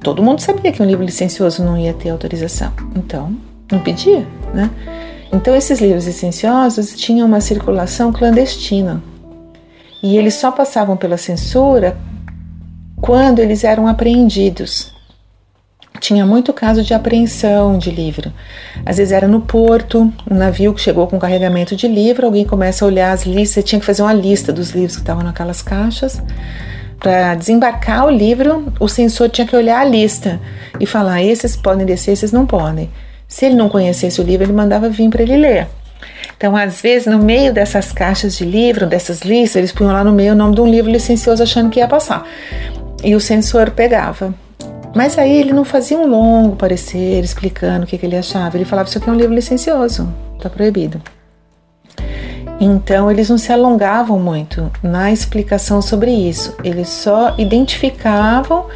Todo 0.00 0.22
mundo 0.22 0.40
sabia 0.40 0.72
que 0.72 0.82
um 0.82 0.86
livro 0.86 1.04
licencioso 1.04 1.62
não 1.62 1.78
ia 1.78 1.92
ter 1.92 2.10
autorização, 2.10 2.72
então 2.96 3.36
não 3.70 3.78
pedia, 3.80 4.26
né? 4.52 4.70
Então 5.32 5.54
esses 5.54 5.80
livros 5.80 6.06
licenciosos 6.06 6.94
tinham 6.94 7.26
uma 7.26 7.40
circulação 7.40 8.12
clandestina 8.12 9.02
e 10.02 10.16
eles 10.16 10.34
só 10.34 10.50
passavam 10.50 10.96
pela 10.96 11.16
censura 11.16 11.96
quando 13.00 13.38
eles 13.38 13.62
eram 13.64 13.86
apreendidos. 13.86 14.92
Tinha 16.00 16.24
muito 16.24 16.52
caso 16.52 16.82
de 16.82 16.94
apreensão 16.94 17.78
de 17.78 17.90
livro. 17.90 18.32
Às 18.84 18.96
vezes 18.96 19.12
era 19.12 19.28
no 19.28 19.42
porto, 19.42 20.12
um 20.30 20.34
navio 20.34 20.72
que 20.72 20.80
chegou 20.80 21.06
com 21.06 21.18
carregamento 21.18 21.76
de 21.76 21.86
livro, 21.86 22.26
alguém 22.26 22.44
começa 22.44 22.84
a 22.84 22.88
olhar 22.88 23.12
as 23.12 23.24
listas, 23.24 23.62
tinha 23.62 23.78
que 23.78 23.86
fazer 23.86 24.02
uma 24.02 24.12
lista 24.12 24.52
dos 24.52 24.70
livros 24.70 24.96
que 24.96 25.02
estavam 25.02 25.22
naquelas 25.22 25.60
caixas. 25.60 26.20
Para 26.98 27.34
desembarcar 27.34 28.06
o 28.06 28.10
livro, 28.10 28.72
o 28.80 28.88
censor 28.88 29.28
tinha 29.28 29.46
que 29.46 29.56
olhar 29.56 29.80
a 29.80 29.84
lista 29.84 30.40
e 30.78 30.86
falar: 30.86 31.22
esses 31.22 31.54
podem 31.54 31.86
descer, 31.86 32.12
esses 32.12 32.32
não 32.32 32.46
podem. 32.46 32.90
Se 33.30 33.46
ele 33.46 33.54
não 33.54 33.68
conhecesse 33.68 34.20
o 34.20 34.24
livro, 34.24 34.44
ele 34.44 34.52
mandava 34.52 34.88
vir 34.88 35.08
para 35.08 35.22
ele 35.22 35.36
ler. 35.36 35.68
Então, 36.36 36.56
às 36.56 36.80
vezes, 36.80 37.06
no 37.06 37.20
meio 37.20 37.54
dessas 37.54 37.92
caixas 37.92 38.36
de 38.36 38.44
livro, 38.44 38.86
dessas 38.86 39.20
listas, 39.20 39.56
eles 39.56 39.72
punham 39.72 39.92
lá 39.92 40.02
no 40.02 40.10
meio 40.10 40.32
o 40.32 40.36
nome 40.36 40.56
de 40.56 40.60
um 40.60 40.66
livro 40.66 40.90
licencioso 40.90 41.40
achando 41.40 41.70
que 41.70 41.78
ia 41.78 41.86
passar. 41.86 42.26
E 43.04 43.14
o 43.14 43.20
censor 43.20 43.70
pegava. 43.70 44.34
Mas 44.96 45.16
aí 45.16 45.38
ele 45.38 45.52
não 45.52 45.64
fazia 45.64 45.96
um 45.96 46.08
longo 46.08 46.56
parecer 46.56 47.22
explicando 47.22 47.84
o 47.84 47.86
que, 47.86 47.96
que 47.96 48.04
ele 48.04 48.16
achava. 48.16 48.56
Ele 48.56 48.64
falava: 48.64 48.88
Isso 48.88 48.98
aqui 48.98 49.08
é 49.08 49.12
um 49.12 49.16
livro 49.16 49.34
licencioso, 49.34 50.12
está 50.36 50.50
proibido. 50.50 51.00
Então 52.60 53.08
eles 53.08 53.30
não 53.30 53.38
se 53.38 53.52
alongavam 53.52 54.18
muito 54.18 54.72
na 54.82 55.12
explicação 55.12 55.80
sobre 55.80 56.10
isso. 56.10 56.56
Eles 56.64 56.88
só 56.88 57.36
identificavam 57.38 58.66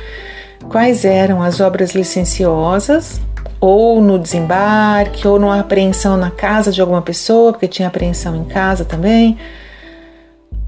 quais 0.68 1.04
eram 1.04 1.42
as 1.42 1.60
obras 1.60 1.90
licenciosas 1.90 3.20
ou 3.60 4.00
no 4.00 4.18
desembarque, 4.18 5.26
ou 5.26 5.38
numa 5.38 5.60
apreensão 5.60 6.16
na 6.16 6.30
casa 6.30 6.70
de 6.70 6.80
alguma 6.80 7.00
pessoa, 7.00 7.52
porque 7.52 7.66
tinha 7.66 7.88
apreensão 7.88 8.36
em 8.36 8.44
casa 8.44 8.84
também, 8.84 9.38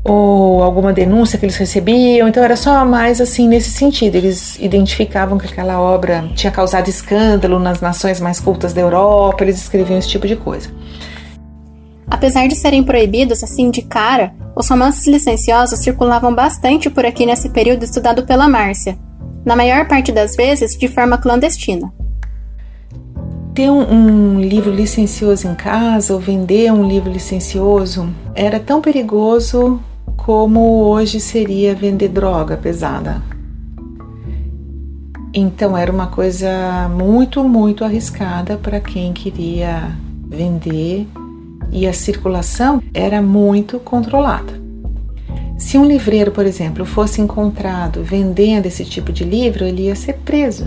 ou 0.03 0.63
alguma 0.63 0.93
denúncia 0.93 1.39
que 1.39 1.45
eles 1.45 1.57
recebiam. 1.57 2.27
Então 2.29 2.43
era 2.43 2.57
só 2.57 2.85
mais 2.87 3.21
assim 3.21 3.49
nesse 3.49 3.71
sentido. 3.71 4.15
Eles 4.15 4.59
identificavam 4.59 5.37
que 5.37 5.47
aquela 5.47 5.81
obra 5.81 6.25
tinha 6.35 6.51
causado 6.51 6.89
escândalo 6.89 7.59
nas 7.59 7.81
nações 7.81 8.21
mais 8.21 8.41
cultas 8.41 8.73
da 8.73 8.81
Europa, 8.81 9.45
eles 9.45 9.59
escreviam 9.59 9.99
esse 9.99 10.09
tipo 10.09 10.27
de 10.27 10.37
coisa. 10.37 10.71
Apesar 12.09 12.47
de 12.47 12.55
serem 12.55 12.83
proibidos 12.85 13.43
assim 13.43 13.71
de 13.71 13.83
cara, 13.83 14.33
os 14.57 14.69
romances 14.69 15.07
licenciosos 15.07 15.81
circulavam 15.81 16.35
bastante 16.35 16.89
por 16.89 17.05
aqui 17.05 17.27
nesse 17.27 17.49
período 17.51 17.83
estudado 17.83 18.25
pela 18.25 18.49
Márcia, 18.49 18.97
na 19.45 19.57
maior 19.57 19.87
parte 19.89 20.13
das 20.13 20.37
vezes 20.37 20.79
de 20.79 20.87
forma 20.87 21.19
clandestina 21.19 21.93
ter 23.57 23.71
um, 23.71 23.91
um, 23.91 24.39
livro 24.39 24.71
licencioso 24.71 25.49
em 25.49 25.55
casa 25.55 26.13
ou 26.13 26.21
vender 26.21 26.71
um 26.71 26.87
livro 26.87 27.11
licencioso 27.11 28.07
era 28.35 28.61
tão 28.61 28.83
perigoso 28.83 29.81
como 30.15 30.83
hoje 30.83 31.19
seria 31.19 31.75
vender 31.75 32.09
droga 32.09 32.55
pesada. 32.59 33.23
Então 35.33 35.75
era 35.75 35.91
uma 35.91 36.09
coisa 36.09 36.87
muito, 36.95 37.43
muito 37.45 37.83
arriscada 37.83 38.59
para 38.59 38.79
quem 38.79 39.15
queria 39.15 39.91
vender 40.29 41.09
e 41.73 41.87
a 41.87 41.95
circulação 41.95 42.83
era 42.93 43.23
muito 43.23 43.79
controlada. 43.79 44.53
Se 45.57 45.79
um 45.79 45.87
livreiro, 45.87 46.31
por 46.31 46.45
exemplo, 46.45 46.85
fosse 46.85 47.23
encontrado 47.23 48.05
vendendo 48.05 48.67
esse 48.67 48.85
tipo 48.85 49.11
de 49.11 49.25
livro, 49.25 49.65
ele 49.65 49.85
ia 49.85 49.97
ser 49.97 50.19
preso 50.19 50.67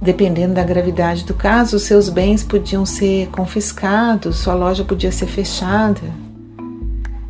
Dependendo 0.00 0.54
da 0.54 0.62
gravidade 0.62 1.24
do 1.24 1.34
caso, 1.34 1.78
seus 1.78 2.08
bens 2.08 2.44
podiam 2.44 2.84
ser 2.84 3.28
confiscados, 3.28 4.36
sua 4.38 4.54
loja 4.54 4.84
podia 4.84 5.10
ser 5.10 5.26
fechada. 5.26 6.02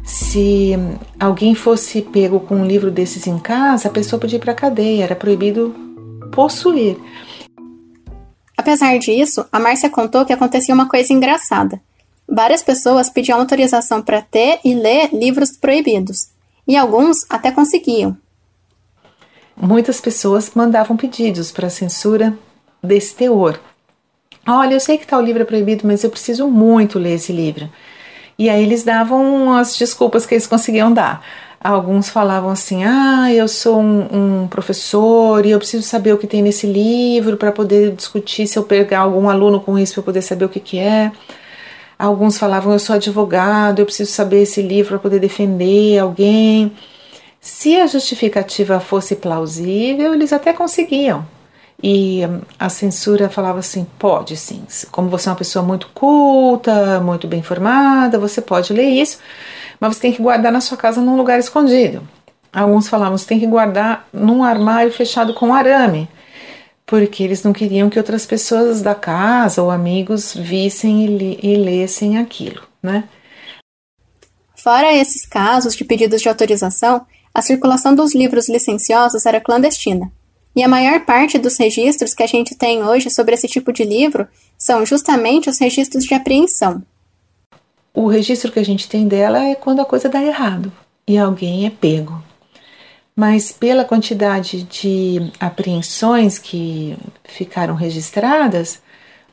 Se 0.03 0.73
alguém 1.19 1.55
fosse 1.55 2.03
pego 2.03 2.41
com 2.41 2.57
um 2.57 2.67
livro 2.67 2.91
desses 2.91 3.27
em 3.27 3.39
casa, 3.39 3.89
a 3.89 3.91
pessoa 3.91 4.21
podia 4.21 4.37
ir 4.37 4.41
para 4.41 4.53
a 4.53 4.55
cadeia, 4.55 5.05
era 5.05 5.17
proibido 5.17 5.75
possuir. 6.33 6.97
Apesar 8.57 8.99
disso, 8.99 9.45
a 9.53 9.61
Márcia 9.61 9.89
contou 9.89 10.25
que 10.25 10.33
acontecia 10.33 10.75
uma 10.75 10.89
coisa 10.89 11.13
engraçada. 11.13 11.81
Várias 12.29 12.63
pessoas 12.63 13.09
pediam 13.09 13.39
autorização 13.39 14.03
para 14.03 14.21
ter 14.21 14.59
e 14.65 14.75
ler 14.75 15.11
livros 15.13 15.53
proibidos, 15.53 16.29
e 16.67 16.77
alguns 16.77 17.25
até 17.31 17.53
conseguiam. 17.53 18.17
Muitas 19.57 20.01
pessoas 20.01 20.51
mandavam 20.55 20.97
pedidos 20.97 21.51
para 21.53 21.71
censura 21.71 22.37
desse 22.87 23.15
teor. 23.15 23.59
Olha, 24.47 24.75
eu 24.75 24.81
sei 24.81 24.97
que 24.97 25.07
tal 25.07 25.21
livro 25.21 25.43
é 25.43 25.45
proibido, 25.45 25.87
mas 25.87 26.05
eu 26.05 26.11
preciso 26.11 26.49
muito 26.49 26.99
ler 26.99 27.15
esse 27.15 27.33
livro. 27.33 27.69
E 28.39 28.49
aí 28.49 28.63
eles 28.63 28.85
davam 28.85 29.55
as 29.55 29.77
desculpas 29.77 30.27
que 30.27 30.35
eles 30.35 30.47
conseguiam 30.47 30.93
dar. 30.93 31.25
Alguns 31.63 32.09
falavam 32.09 32.51
assim: 32.51 32.85
ah, 32.85 33.33
eu 33.33 33.49
sou 33.49 33.81
um, 33.81 34.43
um 34.45 34.49
professor 34.49 35.45
e 35.45 35.51
eu 35.51 35.59
preciso 35.59 35.83
saber 35.83 36.13
o 36.13 36.19
que 36.19 36.27
tem 36.27 36.43
nesse 36.43 36.67
livro 36.67 37.37
para 37.37 37.51
poder 37.51 37.93
discutir 37.93 38.47
se 38.47 38.59
eu 38.59 38.63
pegar 38.63 39.01
algum 39.01 39.29
aluno 39.29 39.61
com 39.61 39.79
isso 39.79 39.95
para 39.95 40.03
poder 40.05 40.23
saber 40.23 40.45
o 40.45 40.49
que, 40.49 40.61
que 40.61 40.79
é. 40.79 41.11
Alguns 41.99 42.39
falavam: 42.39 42.73
eu 42.73 42.79
sou 42.79 42.95
advogado, 42.97 43.81
eu 43.81 43.87
preciso 43.87 44.13
saber 44.13 44.43
esse 44.43 44.63
livro 44.63 44.91
para 44.91 44.99
poder 45.01 45.19
defender 45.19 45.99
alguém. 45.99 46.73
Se 47.41 47.77
a 47.77 47.87
justificativa 47.87 48.81
fosse 48.81 49.17
plausível, 49.17 50.15
eles 50.15 50.33
até 50.33 50.53
conseguiam, 50.53 51.27
e 51.83 52.21
a 52.59 52.69
censura 52.69 53.29
falava 53.29 53.59
assim: 53.59 53.87
pode 53.99 54.37
sim, 54.37 54.65
como 54.91 55.09
você 55.11 55.29
é 55.29 55.33
uma 55.33 55.39
pessoa 55.39 55.65
muito 55.65 55.89
culta, 55.95 57.01
muito 57.01 57.27
bem 57.27 57.41
informada, 57.41 58.19
você 58.19 58.41
pode 58.41 58.73
ler 58.73 58.89
isso, 58.89 59.19
mas 59.79 59.95
você 59.95 60.01
tem 60.03 60.13
que 60.13 60.23
guardar 60.23 60.51
na 60.51 60.61
sua 60.61 60.77
casa 60.77 61.01
num 61.01 61.17
lugar 61.17 61.39
escondido. 61.39 62.07
Alguns 62.53 62.89
falavam: 62.89 63.19
você 63.19 63.27
tem 63.27 63.39
que 63.39 63.47
guardar 63.47 64.09
num 64.13 64.43
armário 64.43 64.91
fechado 64.91 65.35
com 65.35 65.55
arame, 65.55 66.09
porque 66.87 67.23
eles 67.23 67.43
não 67.43 67.53
queriam 67.53 67.91
que 67.91 67.99
outras 67.99 68.25
pessoas 68.25 68.81
da 68.81 68.95
casa 68.95 69.63
ou 69.63 69.71
amigos 69.71 70.33
vissem 70.35 71.05
e, 71.05 71.39
e 71.43 71.57
lessem 71.57 72.17
aquilo, 72.19 72.63
né? 72.83 73.05
Fora 74.57 74.93
esses 74.95 75.27
casos 75.27 75.77
de 75.77 75.85
pedidos 75.85 76.23
de 76.23 76.29
autorização, 76.29 77.07
a 77.33 77.43
circulação 77.43 77.95
dos 77.95 78.15
livros 78.15 78.49
licenciosos 78.49 79.27
era 79.27 79.41
clandestina. 79.41 80.11
E 80.57 80.63
a 80.63 80.69
maior 80.69 81.01
parte 81.05 81.39
dos 81.39 81.59
registros 81.59 82.15
que 82.15 82.23
a 82.23 82.27
gente 82.27 82.55
tem 82.55 82.83
hoje 82.83 83.11
sobre 83.11 83.35
esse 83.35 83.47
tipo 83.47 83.71
de 83.75 83.85
livro 83.85 84.27
são 84.57 84.87
justamente 84.87 85.51
os 85.51 85.59
registros 85.59 86.05
de 86.05 86.15
apreensão. 86.15 86.83
O 87.93 88.07
registro 88.09 88.51
que 88.51 88.59
a 88.59 88.65
gente 88.65 88.89
tem 88.89 89.07
dela 89.07 89.45
é 89.45 89.55
quando 89.55 89.81
a 89.81 89.85
coisa 89.85 90.09
dá 90.09 90.23
errado 90.23 90.73
e 91.07 91.19
alguém 91.19 91.67
é 91.67 91.71
pego. 91.71 92.23
Mas 93.15 93.53
pela 93.53 93.85
quantidade 93.85 94.63
de 94.63 95.31
apreensões 95.39 96.39
que 96.39 96.97
ficaram 97.25 97.75
registradas, 97.75 98.81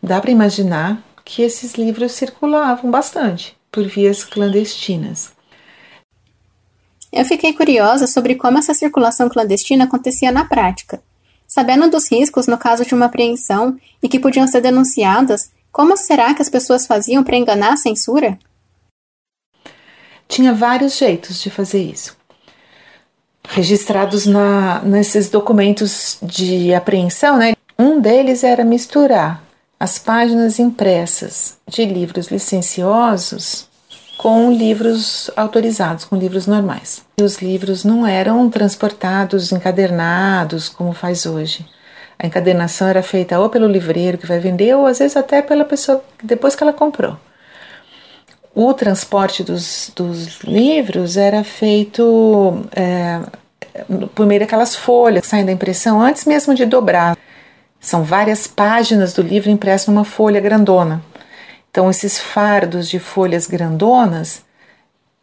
dá 0.02 0.20
para 0.20 0.32
imaginar 0.32 1.02
que 1.24 1.42
esses 1.42 1.76
livros 1.76 2.12
circulavam 2.12 2.92
bastante 2.92 3.56
por 3.72 3.88
vias 3.88 4.26
clandestinas. 4.26 5.32
Eu 7.14 7.24
fiquei 7.24 7.54
curiosa 7.54 8.08
sobre 8.08 8.36
como 8.36 8.58
essa 8.58 8.74
circulação 8.74 9.30
clandestina 9.30 9.86
acontecia 9.86 10.32
na 10.32 10.44
prática. 10.44 11.02
Sabendo 11.54 11.88
dos 11.88 12.12
riscos 12.12 12.48
no 12.48 12.58
caso 12.58 12.84
de 12.84 12.96
uma 12.96 13.06
apreensão 13.06 13.78
e 14.02 14.10
que 14.10 14.20
podiam 14.20 14.48
ser 14.48 14.60
denunciadas, 14.60 15.52
como 15.72 15.96
será 15.96 16.34
que 16.34 16.42
as 16.42 16.50
pessoas 16.50 16.88
faziam 16.88 17.24
para 17.24 17.38
enganar 17.38 17.74
a 17.74 17.78
censura? 17.78 18.40
Tinha 20.28 20.52
vários 20.52 20.98
jeitos 20.98 21.40
de 21.40 21.52
fazer 21.52 21.84
isso. 21.84 22.18
Registrados 23.48 24.26
na, 24.26 24.80
nesses 24.80 25.30
documentos 25.30 26.18
de 26.24 26.74
apreensão, 26.74 27.38
né? 27.38 27.54
um 27.78 28.02
deles 28.02 28.44
era 28.44 28.66
misturar 28.66 29.44
as 29.80 30.00
páginas 30.00 30.58
impressas 30.58 31.60
de 31.68 31.86
livros 31.86 32.30
licenciosos 32.30 33.70
com 34.18 34.52
livros 34.52 35.30
autorizados, 35.36 36.06
com 36.06 36.16
livros 36.16 36.48
normais. 36.48 37.04
Os 37.22 37.42
livros 37.42 37.84
não 37.84 38.06
eram 38.06 38.50
transportados 38.50 39.52
encadernados 39.52 40.70
como 40.70 40.94
faz 40.94 41.26
hoje. 41.26 41.66
A 42.18 42.28
encadernação 42.28 42.88
era 42.88 43.04
feita 43.04 43.40
ou 43.40 43.50
pelo 43.50 43.68
livreiro 43.68 44.18
que 44.18 44.28
vai 44.28 44.40
vender, 44.40 44.76
ou 44.76 44.86
às 44.86 45.00
vezes 45.00 45.18
até 45.18 45.42
pela 45.42 45.66
pessoa 45.66 46.04
depois 46.24 46.56
que 46.56 46.64
ela 46.64 46.74
comprou. 46.74 47.18
O 48.56 48.74
transporte 48.74 49.44
dos, 49.44 49.92
dos 49.96 50.40
livros 50.42 51.18
era 51.18 51.44
feito 51.44 52.64
é, 52.72 53.20
por 54.14 54.26
meio 54.26 54.42
daquelas 54.42 54.76
folhas 54.76 55.22
que 55.22 55.28
saem 55.28 55.46
da 55.46 55.52
impressão 55.52 56.02
antes 56.02 56.26
mesmo 56.26 56.54
de 56.54 56.66
dobrar. 56.66 57.18
São 57.80 58.04
várias 58.04 58.48
páginas 58.48 59.14
do 59.14 59.22
livro 59.22 59.50
impresso 59.50 59.92
numa 59.92 60.06
folha 60.06 60.40
grandona. 60.40 61.02
Então, 61.74 61.90
esses 61.90 62.20
fardos 62.20 62.88
de 62.88 63.00
folhas 63.00 63.48
grandonas 63.48 64.44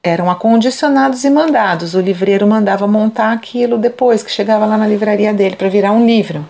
eram 0.03 0.29
acondicionados 0.29 1.23
e 1.23 1.31
mandados. 1.31 1.95
O 1.95 2.01
livreiro 2.01 2.45
mandava 2.45 2.89
montar 2.89 3.31
aquilo 3.31 3.79
depois 3.79 4.21
que 4.21 4.33
chegava 4.33 4.67
lá 4.67 4.77
na 4.77 4.85
livraria 4.85 5.33
dele 5.33 5.55
para 5.55 5.69
virar 5.69 5.93
um 5.93 6.05
livro. 6.05 6.45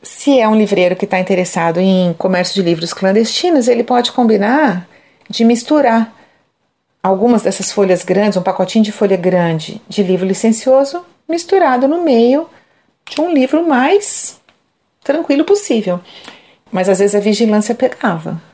Se 0.00 0.38
é 0.38 0.48
um 0.48 0.54
livreiro 0.54 0.94
que 0.94 1.06
está 1.06 1.18
interessado 1.18 1.80
em 1.80 2.14
comércio 2.14 2.54
de 2.54 2.62
livros 2.62 2.94
clandestinos, 2.94 3.66
ele 3.66 3.82
pode 3.82 4.12
combinar 4.12 4.86
de 5.28 5.44
misturar 5.44 6.14
algumas 7.02 7.42
dessas 7.42 7.72
folhas 7.72 8.04
grandes, 8.04 8.38
um 8.38 8.42
pacotinho 8.44 8.84
de 8.84 8.92
folha 8.92 9.16
grande 9.16 9.82
de 9.88 10.04
livro 10.04 10.24
licencioso, 10.24 11.04
misturado 11.28 11.88
no 11.88 12.04
meio 12.04 12.48
de 13.04 13.20
um 13.20 13.32
livro 13.32 13.66
mais 13.66 14.40
tranquilo 15.02 15.42
possível. 15.42 15.98
Mas 16.70 16.88
às 16.88 17.00
vezes 17.00 17.16
a 17.16 17.20
vigilância 17.20 17.74
pegava. 17.74 18.53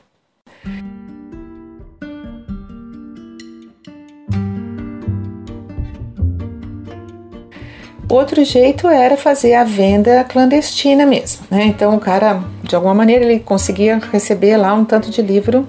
Outro 8.11 8.45
jeito 8.45 8.89
era 8.89 9.17
fazer 9.17 9.55
a 9.55 9.63
venda 9.63 10.25
clandestina 10.25 11.07
mesmo, 11.07 11.47
né? 11.49 11.63
Então 11.67 11.95
o 11.95 12.01
cara, 12.01 12.43
de 12.61 12.75
alguma 12.75 12.93
maneira, 12.93 13.25
ele 13.25 13.39
conseguia 13.39 14.01
receber 14.13 14.57
lá 14.57 14.75
um 14.75 14.85
tanto 14.85 15.13
de 15.13 15.23
livro 15.23 15.69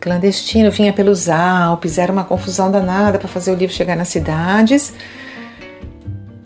clandestino, 0.00 0.70
vinha 0.70 0.94
pelos 0.94 1.28
Alpes, 1.28 1.98
era 1.98 2.10
uma 2.10 2.24
confusão 2.24 2.70
danada 2.70 3.18
para 3.18 3.28
fazer 3.28 3.50
o 3.50 3.54
livro 3.54 3.74
chegar 3.74 3.96
nas 3.96 4.08
cidades. 4.08 4.94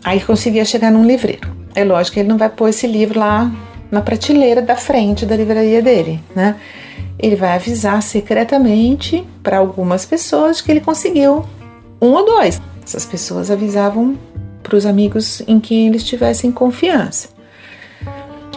Aí 0.03 0.19
conseguia 0.19 0.65
chegar 0.65 0.91
num 0.91 1.05
livreiro. 1.05 1.55
É 1.73 1.85
lógico 1.85 2.15
que 2.15 2.19
ele 2.19 2.27
não 2.27 2.37
vai 2.37 2.49
pôr 2.49 2.67
esse 2.67 2.85
livro 2.85 3.17
lá 3.17 3.49
na 3.89 4.01
prateleira 4.01 4.61
da 4.61 4.75
frente 4.75 5.25
da 5.25 5.37
livraria 5.37 5.81
dele, 5.81 6.19
né? 6.35 6.57
Ele 7.17 7.37
vai 7.37 7.55
avisar 7.55 8.01
secretamente 8.01 9.25
para 9.41 9.59
algumas 9.59 10.05
pessoas 10.05 10.59
que 10.59 10.69
ele 10.69 10.81
conseguiu 10.81 11.45
um 12.01 12.09
ou 12.09 12.25
dois. 12.25 12.59
Essas 12.83 13.05
pessoas 13.05 13.49
avisavam 13.49 14.17
para 14.71 14.77
os 14.77 14.85
amigos 14.85 15.43
em 15.49 15.59
quem 15.59 15.87
eles 15.87 16.01
tivessem 16.01 16.49
confiança. 16.49 17.27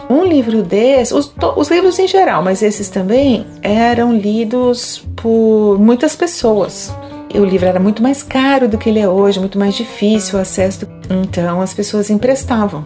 Um 0.09 0.23
livro 0.23 0.63
desse, 0.63 1.13
os, 1.13 1.33
os, 1.57 1.69
livros 1.69 1.99
em 1.99 2.07
geral, 2.07 2.41
mas 2.41 2.61
esses 2.61 2.87
também 2.87 3.45
eram 3.61 4.15
lidos 4.15 5.03
por 5.17 5.77
muitas 5.77 6.15
pessoas. 6.15 6.93
E 7.33 7.37
o 7.37 7.43
livro 7.43 7.67
era 7.67 7.81
muito 7.81 8.01
mais 8.01 8.23
caro 8.23 8.69
do 8.69 8.77
que 8.77 8.87
ele 8.87 8.99
é 8.99 9.09
hoje, 9.09 9.41
muito 9.41 9.59
mais 9.59 9.75
difícil 9.75 10.39
o 10.39 10.41
acesso. 10.41 10.87
Então 11.09 11.59
as 11.59 11.73
pessoas 11.73 12.09
emprestavam 12.09 12.85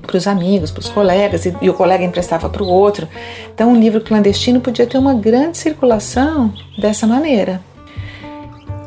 para 0.00 0.16
os 0.16 0.26
amigos, 0.26 0.70
para 0.70 0.80
os 0.80 0.88
colegas, 0.88 1.44
e, 1.44 1.54
e, 1.60 1.68
o 1.68 1.74
colega 1.74 2.02
emprestava 2.02 2.48
para 2.48 2.62
o 2.62 2.66
outro. 2.66 3.06
Então, 3.52 3.72
um 3.72 3.78
livro 3.78 4.00
clandestino 4.00 4.58
podia 4.58 4.86
ter 4.86 4.96
uma 4.96 5.12
grande 5.12 5.58
circulação 5.58 6.50
dessa 6.80 7.06
maneira. 7.06 7.60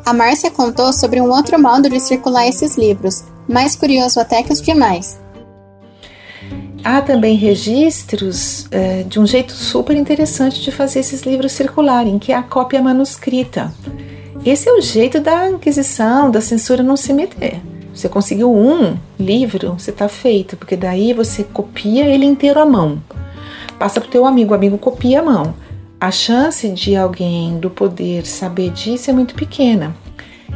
A 0.04 0.12
Márcia 0.12 0.50
contou 0.50 0.92
sobre 0.92 1.20
um 1.20 1.30
outro 1.30 1.62
modo 1.62 1.88
de 1.88 2.00
circular 2.00 2.48
esses 2.48 2.76
livros, 2.76 3.22
mais 3.48 3.76
curioso 3.76 4.20
até 4.20 4.42
que 4.42 4.52
os 4.52 4.60
demais. 4.60 5.20
Há 6.84 7.00
também 7.00 7.36
registros 7.36 8.66
é, 8.70 9.04
de 9.04 9.20
um 9.20 9.26
jeito 9.26 9.52
super 9.52 9.96
interessante 9.96 10.60
de 10.60 10.72
fazer 10.72 11.00
esses 11.00 11.22
livros 11.22 11.52
circularem, 11.52 12.18
que 12.18 12.32
é 12.32 12.34
a 12.34 12.42
cópia 12.42 12.82
manuscrita. 12.82 13.72
Esse 14.44 14.68
é 14.68 14.72
o 14.72 14.80
jeito 14.80 15.20
da 15.20 15.48
Inquisição, 15.48 16.28
da 16.28 16.40
censura 16.40 16.82
não 16.82 16.96
se 16.96 17.12
meter. 17.12 17.60
Você 17.94 18.08
conseguiu 18.08 18.52
um 18.52 18.96
livro, 19.20 19.74
você 19.78 19.90
está 19.90 20.08
feito, 20.08 20.56
porque 20.56 20.76
daí 20.76 21.12
você 21.12 21.44
copia 21.44 22.06
ele 22.06 22.24
inteiro 22.24 22.58
à 22.58 22.66
mão. 22.66 23.00
Passa 23.78 24.00
para 24.00 24.08
o 24.08 24.10
teu 24.10 24.26
amigo, 24.26 24.52
o 24.52 24.54
amigo 24.54 24.78
copia 24.78 25.20
a 25.20 25.22
mão. 25.22 25.54
A 26.00 26.10
chance 26.10 26.68
de 26.68 26.96
alguém 26.96 27.60
do 27.60 27.70
poder 27.70 28.26
saber 28.26 28.70
disso 28.70 29.08
é 29.08 29.12
muito 29.12 29.36
pequena. 29.36 29.94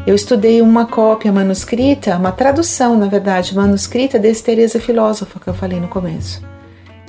Eu 0.06 0.14
estudei 0.14 0.62
uma 0.62 0.86
cópia 0.86 1.32
manuscrita, 1.32 2.16
uma 2.16 2.32
tradução, 2.32 2.96
na 2.96 3.06
verdade, 3.06 3.54
manuscrita 3.54 4.18
desse 4.18 4.42
Teresa 4.42 4.78
Filósofa 4.78 5.40
que 5.40 5.48
eu 5.48 5.54
falei 5.54 5.80
no 5.80 5.88
começo. 5.88 6.42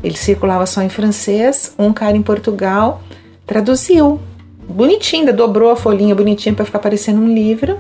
Ele 0.04 0.18
circulava 0.18 0.66
só 0.66 0.82
em 0.82 0.90
francês, 0.90 1.74
um 1.78 1.92
cara 1.92 2.16
em 2.16 2.22
Portugal 2.22 3.02
traduziu, 3.48 4.20
bonitinho, 4.68 5.34
dobrou 5.34 5.72
a 5.72 5.76
folhinha 5.76 6.14
bonitinha 6.14 6.54
para 6.54 6.66
ficar 6.66 6.80
parecendo 6.80 7.22
um 7.22 7.34
livro. 7.34 7.80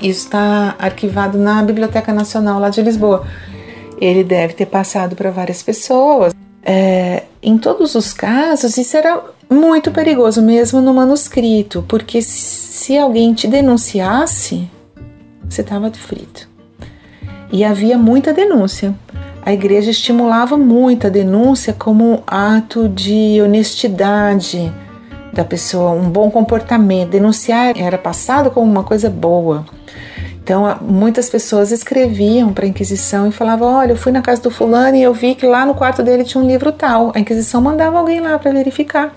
Isso 0.00 0.26
está 0.26 0.76
arquivado 0.78 1.36
na 1.36 1.62
Biblioteca 1.62 2.12
Nacional 2.12 2.60
lá 2.60 2.70
de 2.70 2.80
Lisboa. 2.80 3.26
Ele 4.00 4.22
deve 4.22 4.54
ter 4.54 4.66
passado 4.66 5.16
para 5.16 5.30
várias 5.30 5.62
pessoas. 5.62 6.32
É, 6.64 7.24
em 7.42 7.58
todos 7.58 7.96
os 7.96 8.12
casos, 8.12 8.76
isso 8.78 8.96
era 8.96 9.20
muito 9.52 9.90
perigoso 9.90 10.42
mesmo 10.42 10.80
no 10.80 10.94
manuscrito, 10.94 11.84
porque 11.88 12.22
se 12.22 12.96
alguém 12.96 13.34
te 13.34 13.46
denunciasse, 13.46 14.68
você 15.48 15.60
estava 15.60 15.90
frito. 15.90 16.48
E 17.52 17.64
havia 17.64 17.98
muita 17.98 18.32
denúncia. 18.32 18.94
A 19.44 19.52
igreja 19.52 19.90
estimulava 19.90 20.56
muito 20.56 21.06
a 21.06 21.10
denúncia 21.10 21.72
como 21.72 22.22
ato 22.26 22.88
de 22.88 23.40
honestidade 23.42 24.72
da 25.32 25.44
pessoa, 25.44 25.90
um 25.90 26.08
bom 26.08 26.30
comportamento. 26.30 27.10
Denunciar 27.10 27.74
era 27.76 27.98
passado 27.98 28.50
como 28.50 28.70
uma 28.70 28.84
coisa 28.84 29.10
boa. 29.10 29.64
Então, 30.42 30.76
muitas 30.80 31.30
pessoas 31.30 31.70
escreviam 31.70 32.52
para 32.52 32.64
a 32.64 32.68
Inquisição 32.68 33.28
e 33.28 33.32
falavam: 33.32 33.74
Olha, 33.74 33.92
eu 33.92 33.96
fui 33.96 34.10
na 34.10 34.22
casa 34.22 34.42
do 34.42 34.50
fulano 34.50 34.96
e 34.96 35.02
eu 35.02 35.14
vi 35.14 35.34
que 35.34 35.46
lá 35.46 35.64
no 35.64 35.74
quarto 35.74 36.02
dele 36.02 36.24
tinha 36.24 36.42
um 36.42 36.46
livro 36.46 36.72
tal. 36.72 37.12
A 37.14 37.20
Inquisição 37.20 37.60
mandava 37.60 37.98
alguém 37.98 38.20
lá 38.20 38.38
para 38.38 38.52
verificar. 38.52 39.14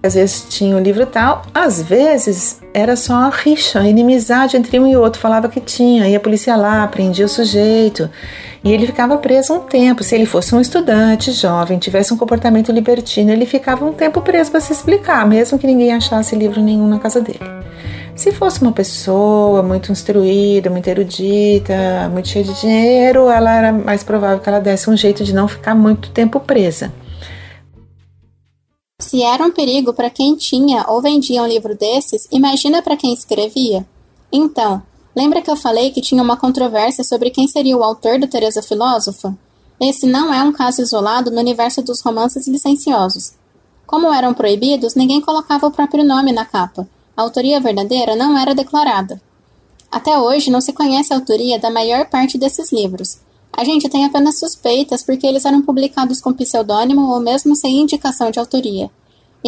Às 0.00 0.14
vezes 0.14 0.46
tinha 0.48 0.76
um 0.76 0.78
livro 0.78 1.04
tal, 1.06 1.42
às 1.52 1.82
vezes 1.82 2.60
era 2.72 2.94
só 2.94 3.14
uma 3.14 3.30
rixa, 3.30 3.80
inimizade 3.80 4.56
entre 4.56 4.78
um 4.78 4.86
e 4.86 4.96
outro. 4.96 5.20
Falava 5.20 5.48
que 5.48 5.60
tinha, 5.60 6.08
ia 6.08 6.18
a 6.18 6.20
polícia 6.20 6.54
lá, 6.54 6.86
prendia 6.86 7.26
o 7.26 7.28
sujeito 7.28 8.08
e 8.62 8.72
ele 8.72 8.86
ficava 8.86 9.16
preso 9.18 9.54
um 9.54 9.60
tempo. 9.60 10.04
Se 10.04 10.14
ele 10.14 10.24
fosse 10.24 10.54
um 10.54 10.60
estudante 10.60 11.32
jovem, 11.32 11.78
tivesse 11.78 12.14
um 12.14 12.16
comportamento 12.16 12.70
libertino, 12.70 13.32
ele 13.32 13.44
ficava 13.44 13.84
um 13.84 13.92
tempo 13.92 14.20
preso 14.20 14.52
para 14.52 14.60
se 14.60 14.72
explicar, 14.72 15.26
mesmo 15.26 15.58
que 15.58 15.66
ninguém 15.66 15.92
achasse 15.92 16.36
livro 16.36 16.60
nenhum 16.60 16.88
na 16.88 17.00
casa 17.00 17.20
dele. 17.20 17.40
Se 18.14 18.30
fosse 18.32 18.62
uma 18.62 18.72
pessoa 18.72 19.62
muito 19.62 19.90
instruída, 19.90 20.70
muito 20.70 20.88
erudita, 20.88 22.08
muito 22.12 22.28
cheia 22.28 22.44
de 22.44 22.60
dinheiro, 22.60 23.28
ela 23.28 23.52
era 23.52 23.72
mais 23.72 24.02
provável 24.04 24.38
que 24.38 24.48
ela 24.48 24.60
desse 24.60 24.88
um 24.88 24.96
jeito 24.96 25.24
de 25.24 25.34
não 25.34 25.48
ficar 25.48 25.74
muito 25.74 26.10
tempo 26.10 26.38
presa. 26.38 26.92
Se 29.08 29.22
era 29.22 29.42
um 29.42 29.50
perigo 29.50 29.94
para 29.94 30.10
quem 30.10 30.36
tinha 30.36 30.84
ou 30.86 31.00
vendia 31.00 31.42
um 31.42 31.46
livro 31.46 31.74
desses, 31.74 32.28
imagina 32.30 32.82
para 32.82 32.94
quem 32.94 33.14
escrevia. 33.14 33.88
Então, 34.30 34.82
lembra 35.16 35.40
que 35.40 35.50
eu 35.50 35.56
falei 35.56 35.90
que 35.90 36.02
tinha 36.02 36.22
uma 36.22 36.36
controvérsia 36.36 37.02
sobre 37.02 37.30
quem 37.30 37.48
seria 37.48 37.74
o 37.74 37.82
autor 37.82 38.18
do 38.18 38.26
Teresa 38.26 38.60
Filósofa? 38.60 39.34
Esse 39.80 40.04
não 40.04 40.30
é 40.30 40.42
um 40.42 40.52
caso 40.52 40.82
isolado 40.82 41.30
no 41.30 41.40
universo 41.40 41.80
dos 41.80 42.02
romances 42.02 42.46
licenciosos. 42.46 43.32
Como 43.86 44.12
eram 44.12 44.34
proibidos, 44.34 44.94
ninguém 44.94 45.22
colocava 45.22 45.66
o 45.66 45.70
próprio 45.70 46.04
nome 46.04 46.30
na 46.30 46.44
capa. 46.44 46.86
A 47.16 47.22
autoria 47.22 47.58
verdadeira 47.60 48.14
não 48.14 48.36
era 48.36 48.54
declarada. 48.54 49.18
Até 49.90 50.18
hoje 50.18 50.50
não 50.50 50.60
se 50.60 50.74
conhece 50.74 51.14
a 51.14 51.16
autoria 51.16 51.58
da 51.58 51.70
maior 51.70 52.10
parte 52.10 52.36
desses 52.36 52.70
livros, 52.70 53.20
a 53.58 53.64
gente 53.64 53.88
tem 53.88 54.04
apenas 54.04 54.38
suspeitas 54.38 55.02
porque 55.02 55.26
eles 55.26 55.44
eram 55.44 55.62
publicados 55.62 56.20
com 56.20 56.32
pseudônimo 56.32 57.10
ou 57.10 57.18
mesmo 57.18 57.56
sem 57.56 57.80
indicação 57.80 58.30
de 58.30 58.38
autoria. 58.38 58.88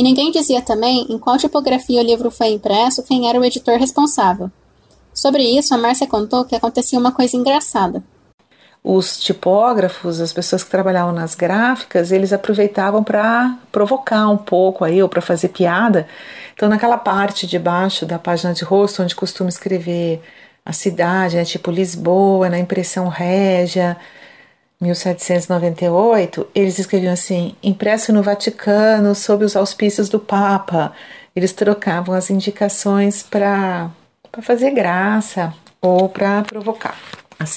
E 0.01 0.03
ninguém 0.03 0.31
dizia 0.31 0.63
também 0.63 1.05
em 1.11 1.19
qual 1.19 1.37
tipografia 1.37 2.01
o 2.01 2.03
livro 2.03 2.31
foi 2.31 2.55
impresso, 2.55 3.03
quem 3.03 3.29
era 3.29 3.39
o 3.39 3.45
editor 3.45 3.77
responsável. 3.79 4.51
Sobre 5.13 5.43
isso, 5.43 5.75
a 5.75 5.77
Márcia 5.77 6.07
contou 6.07 6.43
que 6.47 6.57
acontecia 6.57 6.99
uma 6.99 7.13
coisa 7.13 7.37
engraçada. 7.37 8.03
Os 8.83 9.21
tipógrafos, 9.21 10.19
as 10.19 10.33
pessoas 10.33 10.65
que 10.65 10.71
trabalhavam 10.71 11.13
nas 11.13 11.35
gráficas, 11.35 12.13
eles 12.13 12.33
aproveitavam 12.33 13.05
para 13.05 13.59
provocar 13.71 14.27
um 14.31 14.39
pouco 14.39 14.87
aí 14.87 15.03
ou 15.03 15.09
para 15.09 15.21
fazer 15.21 15.49
piada. 15.49 16.09
Então, 16.55 16.71
naquela 16.71 16.97
parte 16.97 17.47
de 17.47 17.59
baixo 17.59 18.07
da 18.07 18.19
página 18.19 18.55
de 18.55 18.65
rosto, 18.65 19.03
onde 19.03 19.15
costuma 19.15 19.51
escrever 19.51 20.23
a 20.65 20.73
cidade, 20.73 21.37
né, 21.37 21.45
tipo 21.45 21.71
Lisboa, 21.71 22.49
na 22.49 22.59
impressão 22.59 23.07
régia, 23.09 23.99
1798, 24.81 26.47
eles 26.55 26.79
escreviam 26.79 27.13
assim: 27.13 27.55
impresso 27.63 28.13
no 28.13 28.23
Vaticano 28.23 29.15
sob 29.15 29.45
os 29.45 29.55
auspícios 29.55 30.09
do 30.09 30.19
Papa, 30.19 30.93
eles 31.37 31.53
trocavam 31.53 32.15
as 32.15 32.31
indicações 32.31 33.23
para 33.23 33.91
fazer 34.43 34.71
graça 34.71 35.53
ou 35.81 36.09
para 36.09 36.43
provocar 36.43 36.99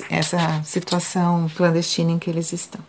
essa 0.09 0.63
situação 0.63 1.49
clandestina 1.55 2.12
em 2.12 2.19
que 2.19 2.29
eles 2.29 2.53
estão. 2.53 2.81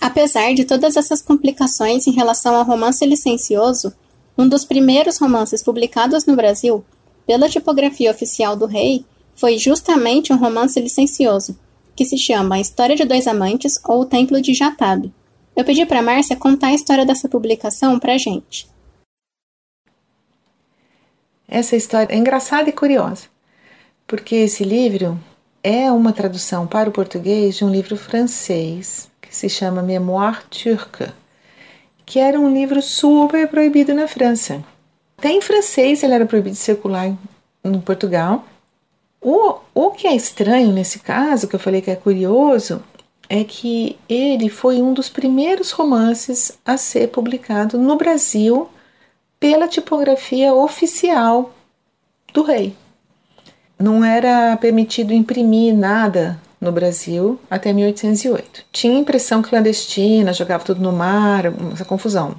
Apesar 0.00 0.54
de 0.54 0.64
todas 0.64 0.96
essas 0.96 1.20
complicações 1.20 2.06
em 2.06 2.12
relação 2.12 2.54
ao 2.54 2.64
romance 2.64 3.04
licencioso, 3.04 3.92
um 4.36 4.48
dos 4.48 4.64
primeiros 4.64 5.18
romances 5.18 5.62
publicados 5.62 6.26
no 6.26 6.36
Brasil, 6.36 6.84
pela 7.26 7.48
tipografia 7.48 8.10
oficial 8.10 8.54
do 8.54 8.66
rei, 8.66 9.04
foi 9.34 9.58
justamente 9.58 10.32
um 10.32 10.36
romance 10.36 10.78
licencioso, 10.78 11.58
que 11.96 12.04
se 12.04 12.18
chama 12.18 12.60
História 12.60 12.94
de 12.94 13.04
Dois 13.04 13.26
Amantes 13.26 13.80
ou 13.84 14.02
O 14.02 14.06
Templo 14.06 14.40
de 14.40 14.52
Jatabe. 14.52 15.12
Eu 15.56 15.64
pedi 15.64 15.86
para 15.86 16.02
Márcia 16.02 16.36
contar 16.36 16.68
a 16.68 16.74
história 16.74 17.06
dessa 17.06 17.28
publicação 17.28 17.98
para 17.98 18.18
gente. 18.18 18.68
Essa 21.48 21.74
história 21.74 22.12
é 22.12 22.18
engraçada 22.18 22.68
e 22.68 22.72
curiosa, 22.72 23.24
porque 24.06 24.34
esse 24.34 24.62
livro 24.62 25.18
é 25.62 25.90
uma 25.90 26.12
tradução 26.12 26.66
para 26.66 26.90
o 26.90 26.92
português 26.92 27.56
de 27.56 27.64
um 27.64 27.70
livro 27.70 27.96
francês 27.96 29.10
que 29.20 29.34
se 29.34 29.48
chama 29.48 29.82
Mémoire 29.82 30.42
turque, 30.50 31.06
que 32.04 32.18
era 32.18 32.38
um 32.38 32.52
livro 32.52 32.82
super 32.82 33.48
proibido 33.48 33.94
na 33.94 34.06
França. 34.06 34.62
Até 35.16 35.30
em 35.30 35.40
francês 35.40 36.02
ele 36.02 36.12
era 36.12 36.26
proibido 36.26 36.54
de 36.54 36.60
circular 36.60 37.16
em 37.64 37.80
Portugal. 37.80 38.44
O, 39.28 39.58
o 39.74 39.90
que 39.90 40.06
é 40.06 40.14
estranho 40.14 40.72
nesse 40.72 41.00
caso, 41.00 41.48
que 41.48 41.56
eu 41.56 41.58
falei 41.58 41.80
que 41.80 41.90
é 41.90 41.96
curioso, 41.96 42.80
é 43.28 43.42
que 43.42 43.98
ele 44.08 44.48
foi 44.48 44.80
um 44.80 44.94
dos 44.94 45.08
primeiros 45.08 45.72
romances 45.72 46.56
a 46.64 46.76
ser 46.76 47.08
publicado 47.08 47.76
no 47.76 47.96
Brasil 47.96 48.68
pela 49.40 49.66
tipografia 49.66 50.54
oficial 50.54 51.52
do 52.32 52.44
rei. 52.44 52.76
Não 53.76 54.04
era 54.04 54.56
permitido 54.58 55.12
imprimir 55.12 55.74
nada 55.74 56.40
no 56.60 56.70
Brasil 56.70 57.36
até 57.50 57.72
1808. 57.72 58.66
Tinha 58.70 58.96
impressão 58.96 59.42
clandestina, 59.42 60.32
jogava 60.32 60.62
tudo 60.62 60.80
no 60.80 60.92
mar, 60.92 61.46
essa 61.72 61.84
confusão. 61.84 62.36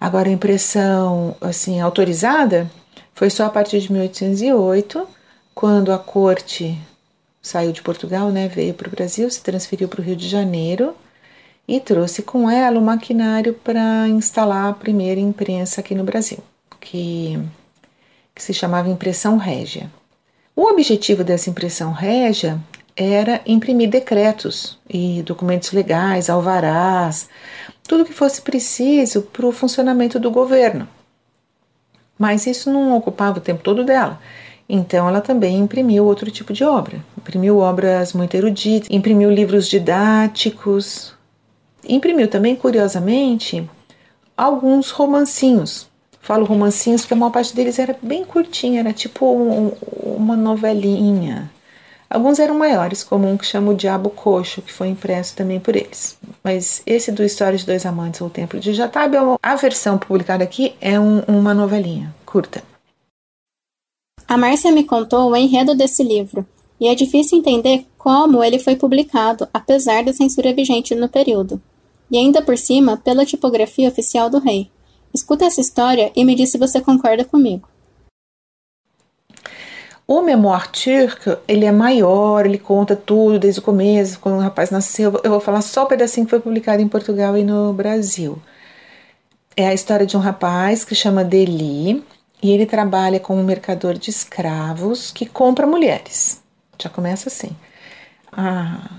Agora 0.00 0.28
impressão 0.28 1.36
assim 1.40 1.80
autorizada 1.80 2.68
foi 3.14 3.30
só 3.30 3.46
a 3.46 3.50
partir 3.50 3.78
de 3.78 3.92
1808, 3.92 5.14
quando 5.56 5.90
a 5.90 5.98
corte 5.98 6.78
saiu 7.40 7.72
de 7.72 7.80
Portugal, 7.80 8.28
né, 8.28 8.46
veio 8.46 8.74
para 8.74 8.88
o 8.88 8.90
Brasil, 8.90 9.30
se 9.30 9.40
transferiu 9.40 9.88
para 9.88 10.02
o 10.02 10.04
Rio 10.04 10.14
de 10.14 10.28
Janeiro 10.28 10.94
e 11.66 11.80
trouxe 11.80 12.22
com 12.22 12.50
ela 12.50 12.78
o 12.78 12.82
maquinário 12.82 13.54
para 13.54 14.06
instalar 14.06 14.68
a 14.68 14.74
primeira 14.74 15.18
imprensa 15.18 15.80
aqui 15.80 15.94
no 15.94 16.04
Brasil, 16.04 16.40
que, 16.78 17.38
que 18.34 18.42
se 18.42 18.52
chamava 18.52 18.90
impressão 18.90 19.38
régia. 19.38 19.90
O 20.54 20.64
objetivo 20.64 21.24
dessa 21.24 21.48
impressão 21.48 21.90
régia 21.90 22.60
era 22.94 23.40
imprimir 23.46 23.88
decretos 23.88 24.78
e 24.86 25.22
documentos 25.22 25.72
legais, 25.72 26.28
alvarás, 26.28 27.30
tudo 27.88 28.04
que 28.04 28.12
fosse 28.12 28.42
preciso 28.42 29.22
para 29.22 29.46
o 29.46 29.52
funcionamento 29.52 30.20
do 30.20 30.30
governo. 30.30 30.86
Mas 32.18 32.46
isso 32.46 32.70
não 32.70 32.94
ocupava 32.94 33.38
o 33.38 33.42
tempo 33.42 33.62
todo 33.62 33.84
dela. 33.84 34.20
Então 34.68 35.08
ela 35.08 35.20
também 35.20 35.58
imprimiu 35.58 36.04
outro 36.04 36.30
tipo 36.30 36.52
de 36.52 36.64
obra. 36.64 37.04
Imprimiu 37.16 37.58
obras 37.58 38.12
muito 38.12 38.34
eruditas, 38.34 38.88
imprimiu 38.90 39.30
livros 39.30 39.68
didáticos, 39.68 41.16
Imprimiu 41.88 42.28
também, 42.28 42.56
curiosamente, 42.56 43.68
alguns 44.36 44.90
romancinhos. 44.90 45.88
Falo 46.20 46.44
romancinhos 46.44 47.02
porque 47.02 47.14
a 47.14 47.16
maior 47.16 47.30
parte 47.30 47.54
deles 47.54 47.78
era 47.78 47.96
bem 48.02 48.24
curtinha, 48.24 48.80
era 48.80 48.92
tipo 48.92 49.24
um, 49.26 49.72
uma 50.02 50.36
novelinha. 50.36 51.50
Alguns 52.10 52.38
eram 52.38 52.56
maiores, 52.56 53.02
como 53.02 53.28
um 53.28 53.36
que 53.36 53.46
chama 53.46 53.72
O 53.72 53.74
Diabo 53.74 54.10
Coxo, 54.10 54.62
que 54.62 54.72
foi 54.72 54.88
impresso 54.88 55.36
também 55.36 55.58
por 55.60 55.74
eles. 55.74 56.16
Mas 56.42 56.82
esse 56.86 57.10
do 57.12 57.24
História 57.24 57.58
de 57.58 57.66
Dois 57.66 57.84
Amantes 57.86 58.20
ou 58.20 58.30
Templo 58.30 58.58
de 58.58 58.72
Jatabe, 58.72 59.16
a 59.42 59.56
versão 59.56 59.98
publicada 59.98 60.42
aqui 60.42 60.74
é 60.80 60.98
um, 60.98 61.20
uma 61.26 61.52
novelinha 61.54 62.14
curta. 62.24 62.62
A 64.28 64.36
Márcia 64.36 64.72
me 64.72 64.84
contou 64.84 65.30
o 65.30 65.36
enredo 65.36 65.74
desse 65.74 66.02
livro, 66.02 66.46
e 66.80 66.88
é 66.88 66.94
difícil 66.94 67.38
entender 67.38 67.86
como 67.96 68.42
ele 68.42 68.58
foi 68.58 68.76
publicado, 68.76 69.48
apesar 69.52 70.04
da 70.04 70.12
censura 70.12 70.52
vigente 70.52 70.94
no 70.94 71.08
período 71.08 71.60
e 72.10 72.16
ainda 72.16 72.42
por 72.42 72.56
cima 72.56 72.96
pela 72.96 73.26
tipografia 73.26 73.88
oficial 73.88 74.30
do 74.30 74.38
rei. 74.38 74.70
Escuta 75.12 75.44
essa 75.44 75.60
história 75.60 76.12
e 76.14 76.24
me 76.24 76.34
diz 76.34 76.50
se 76.50 76.58
você 76.58 76.80
concorda 76.80 77.24
comigo. 77.24 77.68
O 80.06 80.22
Memoir 80.22 80.70
Turco, 80.70 81.36
ele 81.48 81.64
é 81.64 81.72
maior, 81.72 82.46
ele 82.46 82.58
conta 82.58 82.94
tudo 82.94 83.40
desde 83.40 83.58
o 83.58 83.62
começo, 83.62 84.20
quando 84.20 84.36
o 84.36 84.40
rapaz 84.40 84.70
nasceu. 84.70 85.20
Eu 85.24 85.30
vou 85.30 85.40
falar 85.40 85.62
só 85.62 85.82
o 85.82 85.86
pedacinho 85.86 86.26
que 86.26 86.30
foi 86.30 86.38
publicado 86.38 86.80
em 86.80 86.88
Portugal 86.88 87.36
e 87.36 87.42
no 87.42 87.72
Brasil. 87.72 88.40
É 89.56 89.66
a 89.66 89.74
história 89.74 90.06
de 90.06 90.16
um 90.16 90.20
rapaz 90.20 90.84
que 90.84 90.94
chama 90.94 91.24
Deli 91.24 92.04
e 92.42 92.50
ele 92.50 92.66
trabalha 92.66 93.18
como 93.18 93.42
mercador 93.42 93.94
de 93.94 94.10
escravos 94.10 95.10
que 95.10 95.26
compra 95.26 95.66
mulheres. 95.66 96.42
Já 96.78 96.88
começa 96.88 97.28
assim. 97.28 97.50
Ah, 98.30 98.90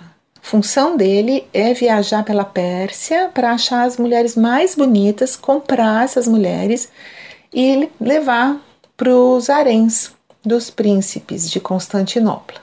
função 0.41 0.97
dele 0.97 1.47
é 1.53 1.73
viajar 1.73 2.23
pela 2.23 2.43
Pérsia 2.43 3.29
para 3.33 3.51
achar 3.51 3.83
as 3.85 3.97
mulheres 3.97 4.35
mais 4.35 4.75
bonitas, 4.75 5.35
comprar 5.35 6.05
essas 6.05 6.27
mulheres 6.27 6.89
e 7.53 7.89
levar 7.99 8.59
para 8.95 9.13
os 9.13 9.49
haréns 9.49 10.11
dos 10.43 10.69
príncipes 10.69 11.49
de 11.49 11.59
Constantinopla. 11.59 12.61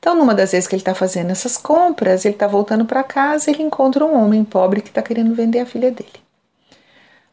Então, 0.00 0.14
numa 0.14 0.34
das 0.34 0.52
vezes 0.52 0.66
que 0.66 0.74
ele 0.74 0.82
está 0.82 0.94
fazendo 0.94 1.30
essas 1.30 1.56
compras, 1.56 2.24
ele 2.24 2.34
está 2.34 2.46
voltando 2.46 2.84
para 2.84 3.02
casa 3.02 3.50
e 3.50 3.54
ele 3.54 3.62
encontra 3.62 4.04
um 4.04 4.22
homem 4.22 4.44
pobre 4.44 4.82
que 4.82 4.88
está 4.88 5.00
querendo 5.00 5.34
vender 5.34 5.60
a 5.60 5.66
filha 5.66 5.90
dele. 5.90 6.23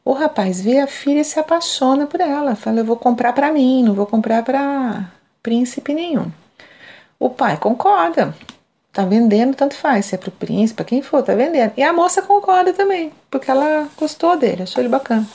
O 0.03 0.13
rapaz 0.13 0.61
vê 0.61 0.79
a 0.79 0.87
filha 0.87 1.21
e 1.21 1.25
se 1.25 1.39
apaixona 1.39 2.07
por 2.07 2.19
ela. 2.19 2.55
Fala: 2.55 2.79
Eu 2.79 2.85
vou 2.85 2.97
comprar 2.97 3.33
para 3.33 3.51
mim, 3.51 3.83
não 3.83 3.93
vou 3.93 4.05
comprar 4.05 4.43
para 4.43 5.11
príncipe 5.43 5.93
nenhum. 5.93 6.31
O 7.19 7.29
pai 7.29 7.57
concorda, 7.57 8.33
Tá 8.93 9.05
vendendo, 9.05 9.55
tanto 9.55 9.73
faz, 9.73 10.07
se 10.07 10.15
é 10.15 10.17
pro 10.17 10.31
príncipe, 10.31 10.75
pra 10.75 10.85
quem 10.85 11.01
for, 11.01 11.23
tá 11.23 11.33
vendendo. 11.33 11.71
E 11.77 11.83
a 11.83 11.93
moça 11.93 12.21
concorda 12.21 12.73
também, 12.73 13.13
porque 13.29 13.49
ela 13.49 13.87
gostou 13.97 14.37
dele, 14.37 14.63
achou 14.63 14.81
ele 14.81 14.89
bacana. 14.89 15.25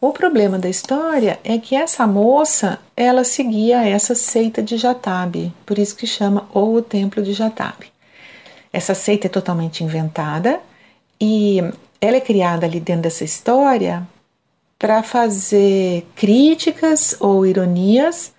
O 0.00 0.12
problema 0.12 0.58
da 0.58 0.68
história 0.68 1.38
é 1.44 1.58
que 1.58 1.76
essa 1.76 2.06
moça, 2.08 2.78
ela 2.96 3.22
seguia 3.22 3.88
essa 3.88 4.16
seita 4.16 4.60
de 4.60 4.76
Jatabe, 4.76 5.52
por 5.64 5.78
isso 5.78 5.94
que 5.94 6.06
chama 6.06 6.48
ou 6.52 6.74
o 6.74 6.82
Templo 6.82 7.22
de 7.22 7.32
Jatabe. 7.32 7.92
Essa 8.72 8.94
seita 8.94 9.28
é 9.28 9.30
totalmente 9.30 9.84
inventada 9.84 10.60
e 11.20 11.62
ela 12.00 12.16
é 12.16 12.20
criada 12.20 12.66
ali 12.66 12.80
dentro 12.80 13.02
dessa 13.02 13.24
história 13.24 14.06
para 14.78 15.02
fazer 15.02 16.06
críticas 16.14 17.16
ou 17.18 17.44
ironias 17.44 18.32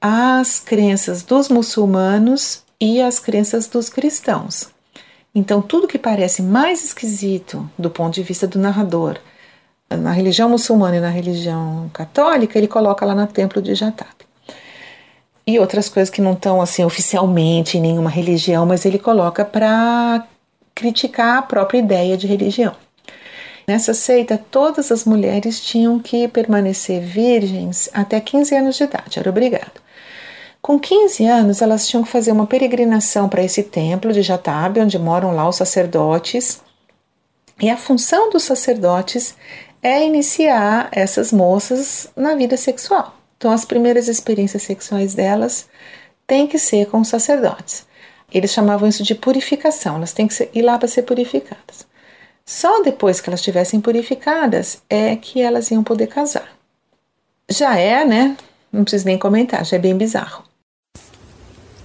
às 0.00 0.60
crenças 0.60 1.22
dos 1.22 1.48
muçulmanos 1.48 2.62
e 2.80 3.00
as 3.00 3.18
crenças 3.18 3.66
dos 3.66 3.88
cristãos. 3.88 4.70
Então, 5.34 5.62
tudo 5.62 5.88
que 5.88 5.98
parece 5.98 6.42
mais 6.42 6.84
esquisito 6.84 7.68
do 7.78 7.88
ponto 7.88 8.14
de 8.14 8.22
vista 8.22 8.46
do 8.46 8.58
narrador, 8.58 9.16
na 9.88 10.12
religião 10.12 10.48
muçulmana 10.48 10.96
e 10.96 11.00
na 11.00 11.08
religião 11.08 11.90
católica, 11.92 12.58
ele 12.58 12.68
coloca 12.68 13.06
lá 13.06 13.14
no 13.14 13.26
templo 13.26 13.62
de 13.62 13.74
Jatab. 13.74 14.14
E 15.46 15.58
outras 15.58 15.88
coisas 15.88 16.10
que 16.10 16.20
não 16.20 16.34
estão 16.34 16.60
assim 16.60 16.84
oficialmente 16.84 17.78
em 17.78 17.80
nenhuma 17.80 18.10
religião, 18.10 18.66
mas 18.66 18.84
ele 18.84 18.98
coloca 18.98 19.44
para 19.44 20.26
criticar 20.74 21.38
a 21.38 21.42
própria 21.42 21.78
ideia 21.78 22.16
de 22.16 22.26
religião. 22.26 22.74
Nessa 23.66 23.94
seita, 23.94 24.42
todas 24.50 24.90
as 24.90 25.04
mulheres 25.04 25.60
tinham 25.60 25.98
que 25.98 26.26
permanecer 26.26 27.00
virgens 27.00 27.88
até 27.92 28.20
15 28.20 28.54
anos 28.56 28.76
de 28.76 28.84
idade, 28.84 29.18
era 29.18 29.30
obrigado. 29.30 29.80
Com 30.60 30.78
15 30.78 31.26
anos, 31.26 31.60
elas 31.60 31.88
tinham 31.88 32.04
que 32.04 32.10
fazer 32.10 32.30
uma 32.30 32.46
peregrinação 32.46 33.28
para 33.28 33.42
esse 33.42 33.64
templo 33.64 34.12
de 34.12 34.22
Jatabe, 34.22 34.80
onde 34.80 34.98
moram 34.98 35.34
lá 35.34 35.48
os 35.48 35.56
sacerdotes. 35.56 36.60
E 37.60 37.68
a 37.68 37.76
função 37.76 38.30
dos 38.30 38.44
sacerdotes 38.44 39.34
é 39.82 40.04
iniciar 40.04 40.88
essas 40.92 41.32
moças 41.32 42.08
na 42.16 42.36
vida 42.36 42.56
sexual. 42.56 43.16
Então, 43.36 43.50
as 43.50 43.64
primeiras 43.64 44.06
experiências 44.06 44.62
sexuais 44.62 45.14
delas 45.14 45.68
têm 46.28 46.46
que 46.46 46.60
ser 46.60 46.86
com 46.86 47.00
os 47.00 47.08
sacerdotes. 47.08 47.84
Eles 48.32 48.50
chamavam 48.50 48.88
isso 48.88 49.02
de 49.02 49.14
purificação, 49.14 49.96
elas 49.96 50.12
têm 50.12 50.26
que 50.26 50.48
ir 50.54 50.62
lá 50.62 50.78
para 50.78 50.88
ser 50.88 51.02
purificadas. 51.02 51.86
Só 52.44 52.82
depois 52.82 53.20
que 53.20 53.28
elas 53.28 53.40
estivessem 53.40 53.80
purificadas 53.80 54.82
é 54.88 55.14
que 55.16 55.40
elas 55.40 55.70
iam 55.70 55.84
poder 55.84 56.06
casar. 56.06 56.48
Já 57.48 57.76
é, 57.76 58.04
né? 58.04 58.36
Não 58.72 58.84
preciso 58.84 59.04
nem 59.04 59.18
comentar, 59.18 59.64
já 59.64 59.76
é 59.76 59.80
bem 59.80 59.96
bizarro. 59.96 60.44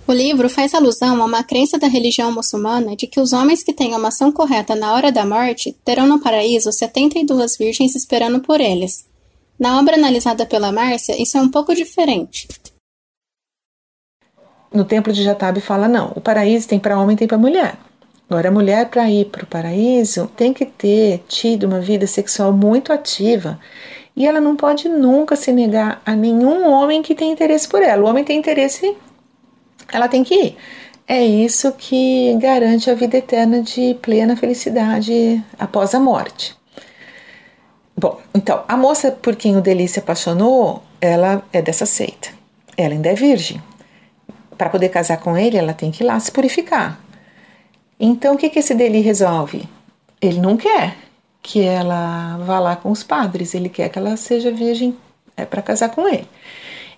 O 0.08 0.14
livro 0.14 0.50
faz 0.50 0.74
alusão 0.74 1.22
a 1.22 1.26
uma 1.26 1.43
crença 1.43 1.78
da 1.78 1.88
religião 1.88 2.32
muçulmana 2.32 2.95
de 2.95 3.08
que 3.08 3.20
os 3.20 3.34
homens 3.34 3.62
que 3.62 3.74
têm 3.74 3.93
uma 3.93 4.08
ação 4.08 4.32
correta 4.32 4.74
na 4.74 4.93
hora 4.93 5.12
da 5.12 5.26
morte 5.26 5.76
terão 5.84 6.08
no 6.08 6.22
paraíso 6.22 6.72
72 6.72 7.58
virgens 7.58 7.93
esperando 7.93 8.39
por 8.39 8.62
eles. 8.62 9.06
Na 9.60 9.78
obra 9.78 9.95
analisada 9.95 10.45
pela 10.45 10.72
Márcia, 10.72 11.22
isso 11.22 11.38
é 11.38 11.41
um 11.41 11.50
pouco 11.50 11.76
diferente. 11.76 12.48
No 14.78 14.86
templo 14.86 15.11
de 15.11 15.23
Jatabe 15.23 15.59
fala 15.59 15.88
não, 15.88 16.11
o 16.13 16.21
paraíso 16.21 16.67
tem 16.67 16.78
para 16.78 16.99
homem 16.99 17.15
e 17.15 17.17
tem 17.17 17.28
para 17.28 17.36
mulher. 17.36 17.78
Agora, 18.30 18.49
a 18.49 18.51
mulher 18.51 18.88
para 18.88 19.09
ir 19.09 19.25
para 19.25 19.43
o 19.43 19.47
paraíso 19.47 20.30
tem 20.38 20.53
que 20.53 20.67
ter 20.67 21.23
tido 21.28 21.63
uma 21.63 21.80
vida 21.80 22.05
sexual 22.05 22.53
muito 22.53 22.93
ativa 22.93 23.59
e 24.15 24.28
ela 24.28 24.39
não 24.39 24.55
pode 24.55 24.88
nunca 24.88 25.36
se 25.36 25.51
negar 25.51 25.99
a 26.05 26.15
nenhum 26.15 26.71
homem 26.71 27.01
que 27.01 27.15
tem 27.15 27.32
interesse 27.32 27.67
por 27.67 27.82
ela. 27.82 28.03
O 28.03 28.07
homem 28.07 28.23
tem 28.23 28.38
interesse, 28.38 28.95
ela 29.91 30.07
tem 30.07 30.23
que 30.23 30.36
ir. 30.36 30.57
É 31.07 31.25
isso 31.25 31.71
que 31.71 32.38
garante 32.39 32.91
a 32.91 32.93
vida 32.93 33.17
eterna 33.17 33.63
de 33.63 33.95
plena 33.99 34.36
felicidade 34.36 35.43
após 35.57 35.95
a 35.95 35.99
morte. 35.99 36.55
Bom, 37.99 38.21
então, 38.32 38.63
a 38.67 38.78
moça 38.78 39.09
por 39.09 39.36
quem 39.36 39.57
o 39.57 39.88
se 39.88 39.97
apaixonou, 39.97 40.84
ela 41.01 41.43
é 41.51 41.63
dessa 41.63 41.88
seita. 41.88 42.30
Ela 42.78 42.93
ainda 42.93 43.09
é 43.09 43.15
virgem. 43.15 43.59
Para 44.58 44.70
poder 44.70 44.89
casar 44.89 45.18
com 45.18 45.38
ele, 45.38 45.58
ela 45.58 45.74
tem 45.74 45.91
que 45.91 46.03
ir 46.03 46.08
lá 46.08 46.20
se 46.20 46.32
purificar. 46.32 46.99
Então, 47.99 48.36
o 48.36 48.38
que, 48.38 48.49
que 48.49 48.60
esse 48.60 48.74
Deli 48.74 49.01
resolve? 49.01 49.68
Ele 50.22 50.39
não 50.39 50.58
quer 50.58 50.95
que 51.41 51.62
ela 51.62 52.38
vá 52.45 52.60
lá 52.60 52.76
com 52.76 52.91
os 52.91 53.03
padres, 53.03 53.53
ele 53.53 53.70
quer 53.70 53.89
que 53.89 53.97
ela 53.97 54.18
seja 54.18 54.51
virgem 54.51 54.97
é, 55.36 55.45
para 55.45 55.62
casar 55.62 55.89
com 55.89 56.08
ele. 56.08 56.28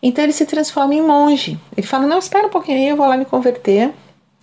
Então, 0.01 0.23
ele 0.23 0.33
se 0.33 0.45
transforma 0.45 0.93
em 0.93 1.01
monge. 1.01 1.59
Ele 1.75 1.85
fala: 1.85 2.07
Não, 2.07 2.19
espera 2.19 2.47
um 2.47 2.49
pouquinho 2.49 2.77
aí, 2.77 2.87
eu 2.87 2.95
vou 2.95 3.07
lá 3.07 3.17
me 3.17 3.25
converter. 3.25 3.91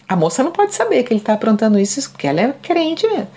A 0.08 0.14
moça 0.14 0.42
não 0.42 0.52
pode 0.52 0.74
saber 0.74 1.02
que 1.02 1.12
ele 1.12 1.20
está 1.20 1.32
aprontando 1.32 1.78
isso, 1.78 2.10
porque 2.10 2.26
ela 2.26 2.40
é 2.40 2.54
crente 2.62 3.06
mesmo. 3.06 3.28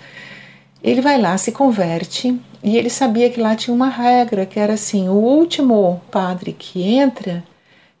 Ele 0.82 1.00
vai 1.00 1.20
lá, 1.20 1.36
se 1.36 1.52
converte, 1.52 2.38
e 2.62 2.76
ele 2.76 2.88
sabia 2.88 3.28
que 3.30 3.40
lá 3.40 3.56
tinha 3.56 3.74
uma 3.74 3.88
regra, 3.88 4.46
que 4.46 4.58
era 4.58 4.74
assim: 4.74 5.08
o 5.08 5.14
último 5.14 6.00
padre 6.10 6.52
que 6.52 6.82
entra 6.82 7.42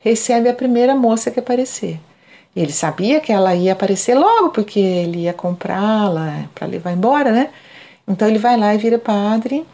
recebe 0.00 0.48
a 0.48 0.54
primeira 0.54 0.94
moça 0.94 1.30
que 1.30 1.38
aparecer. 1.38 2.00
Ele 2.56 2.72
sabia 2.72 3.20
que 3.20 3.32
ela 3.32 3.54
ia 3.54 3.72
aparecer 3.72 4.14
logo, 4.14 4.50
porque 4.50 4.80
ele 4.80 5.20
ia 5.20 5.32
comprá-la 5.32 6.48
para 6.54 6.66
levar 6.66 6.92
embora, 6.92 7.30
né? 7.30 7.50
Então 8.08 8.26
ele 8.26 8.38
vai 8.38 8.56
lá 8.56 8.74
e 8.74 8.78
vira 8.78 8.98
padre. 8.98 9.64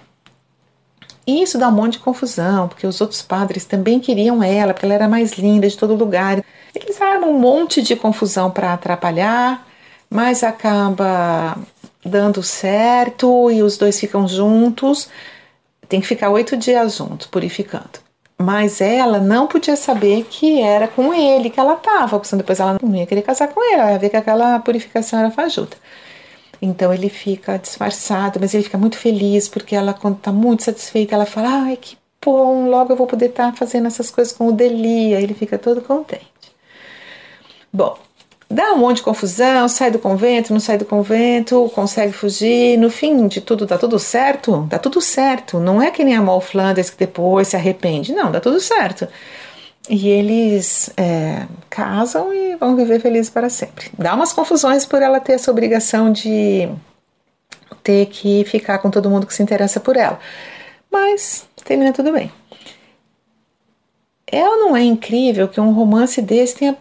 E 1.27 1.43
isso 1.43 1.59
dá 1.59 1.68
um 1.68 1.72
monte 1.72 1.95
de 1.95 2.01
confusão, 2.01 2.68
porque 2.68 2.87
os 2.87 3.01
outros 3.01 3.22
padres 3.22 3.64
também 3.64 3.99
queriam 3.99 4.43
ela, 4.43 4.74
porque 4.74 4.85
ela 4.85 4.95
era 4.95 5.09
mais 5.09 5.33
linda 5.33 5.68
de 5.68 5.77
todo 5.77 5.95
lugar. 5.95 6.45
Eles 6.74 7.01
armam 7.01 7.31
um 7.31 7.39
monte 7.39 7.81
de 7.81 7.97
confusão 7.97 8.51
para 8.51 8.74
atrapalhar, 8.74 9.66
mas 10.11 10.45
acaba 10.45 11.57
dando 12.05 12.43
certo 12.43 13.51
e 13.51 13.62
os 13.62 13.77
dois 13.79 13.99
ficam 13.99 14.29
juntos. 14.29 15.09
Tem 15.89 16.01
que 16.01 16.07
ficar 16.07 16.31
oito 16.31 16.57
dias 16.57 16.97
juntos, 16.97 17.27
purificando. 17.27 18.06
Mas 18.39 18.80
ela 18.80 19.18
não 19.18 19.47
podia 19.47 19.76
saber 19.76 20.24
que 20.24 20.61
era 20.61 20.87
com 20.87 21.12
ele 21.14 21.49
que 21.49 21.59
ela 21.59 21.74
estava, 21.74 22.18
porque 22.18 22.37
depois 22.37 22.61
ela 22.61 22.76
não 22.82 22.95
ia 22.95 23.07
querer 23.07 23.22
casar 23.22 23.49
com 23.49 23.62
ele, 23.62 23.80
ela 23.80 23.93
ia 23.93 23.99
ver 23.99 24.11
que 24.11 24.16
aquela 24.16 24.59
purificação 24.59 25.18
era 25.18 25.30
fajuta. 25.30 25.76
Então 26.61 26.93
ele 26.93 27.09
fica 27.09 27.59
disfarçado, 27.59 28.39
mas 28.41 28.55
ele 28.55 28.64
fica 28.64 28.78
muito 28.78 28.99
feliz 28.99 29.49
porque 29.49 29.74
ela, 29.74 29.95
quando 29.95 30.18
está 30.18 30.32
muito 30.32 30.64
satisfeita, 30.64 31.14
ela 31.14 31.26
fala: 31.26 31.64
Ai, 31.64 31.76
que 31.76 31.97
bom, 32.24 32.68
logo 32.68 32.93
eu 32.93 32.97
vou 32.97 33.07
poder 33.07 33.26
estar 33.26 33.53
tá 33.53 33.57
fazendo 33.57 33.87
essas 33.87 34.11
coisas 34.11 34.32
com 34.32 34.49
o 34.49 34.53
Delia. 34.53 35.20
Ele 35.20 35.34
fica 35.34 35.59
todo 35.59 35.80
contente. 35.82 36.26
Bom, 37.72 37.99
dá 38.49 38.73
um 38.73 38.79
monte 38.79 38.99
de 38.99 39.03
confusão, 39.03 39.69
sai 39.69 39.91
do 39.91 39.99
convento, 39.99 40.53
não 40.53 40.61
sai 40.61 40.79
do 40.79 40.85
convento, 40.85 41.71
consegue 41.75 42.13
fugir, 42.13 42.79
no 42.79 42.91
fim 42.91 43.27
de 43.27 43.41
tudo 43.41 43.67
dá 43.67 43.77
tudo 43.77 43.99
certo, 43.99 44.67
dá 44.69 44.79
tudo 44.79 45.01
certo, 45.01 45.59
não 45.59 45.83
é 45.83 45.91
que 45.91 46.05
nem 46.05 46.15
a 46.15 46.23
Mal 46.23 46.41
Flanders 46.41 46.91
que 46.91 46.97
depois 46.97 47.49
se 47.49 47.57
arrepende, 47.57 48.13
não, 48.13 48.31
dá 48.31 48.41
tudo 48.41 48.61
certo. 48.61 49.09
E 49.89 50.09
eles 50.09 50.91
é, 50.97 51.47
casam 51.71 52.33
e 52.35 52.57
vão 52.57 52.75
viver 52.75 53.01
felizes 53.01 53.31
para 53.31 53.49
sempre. 53.49 53.89
Dá 53.97 54.15
umas 54.15 54.33
confusões 54.33 54.85
por 54.85 55.01
ela 55.01 55.21
ter 55.21 55.35
essa 55.35 55.51
obrigação 55.51 56.11
de 56.11 56.69
ter 57.85 58.07
que 58.07 58.45
ficar 58.45 58.79
com 58.79 58.91
todo 58.91 59.09
mundo 59.09 59.27
que 59.27 59.35
se 59.35 59.43
interessa 59.43 59.79
por 59.79 59.97
ela. 59.97 60.19
Mas 60.91 61.47
termina 61.65 61.93
tudo 61.93 62.13
bem. 62.13 62.33
É 64.27 64.45
ou 64.49 64.59
não 64.59 64.77
é 64.77 64.83
incrível 64.83 65.47
que 65.47 65.61
um 65.61 65.73
romance 65.73 66.21
desse 66.21 66.57
tenha 66.57 66.77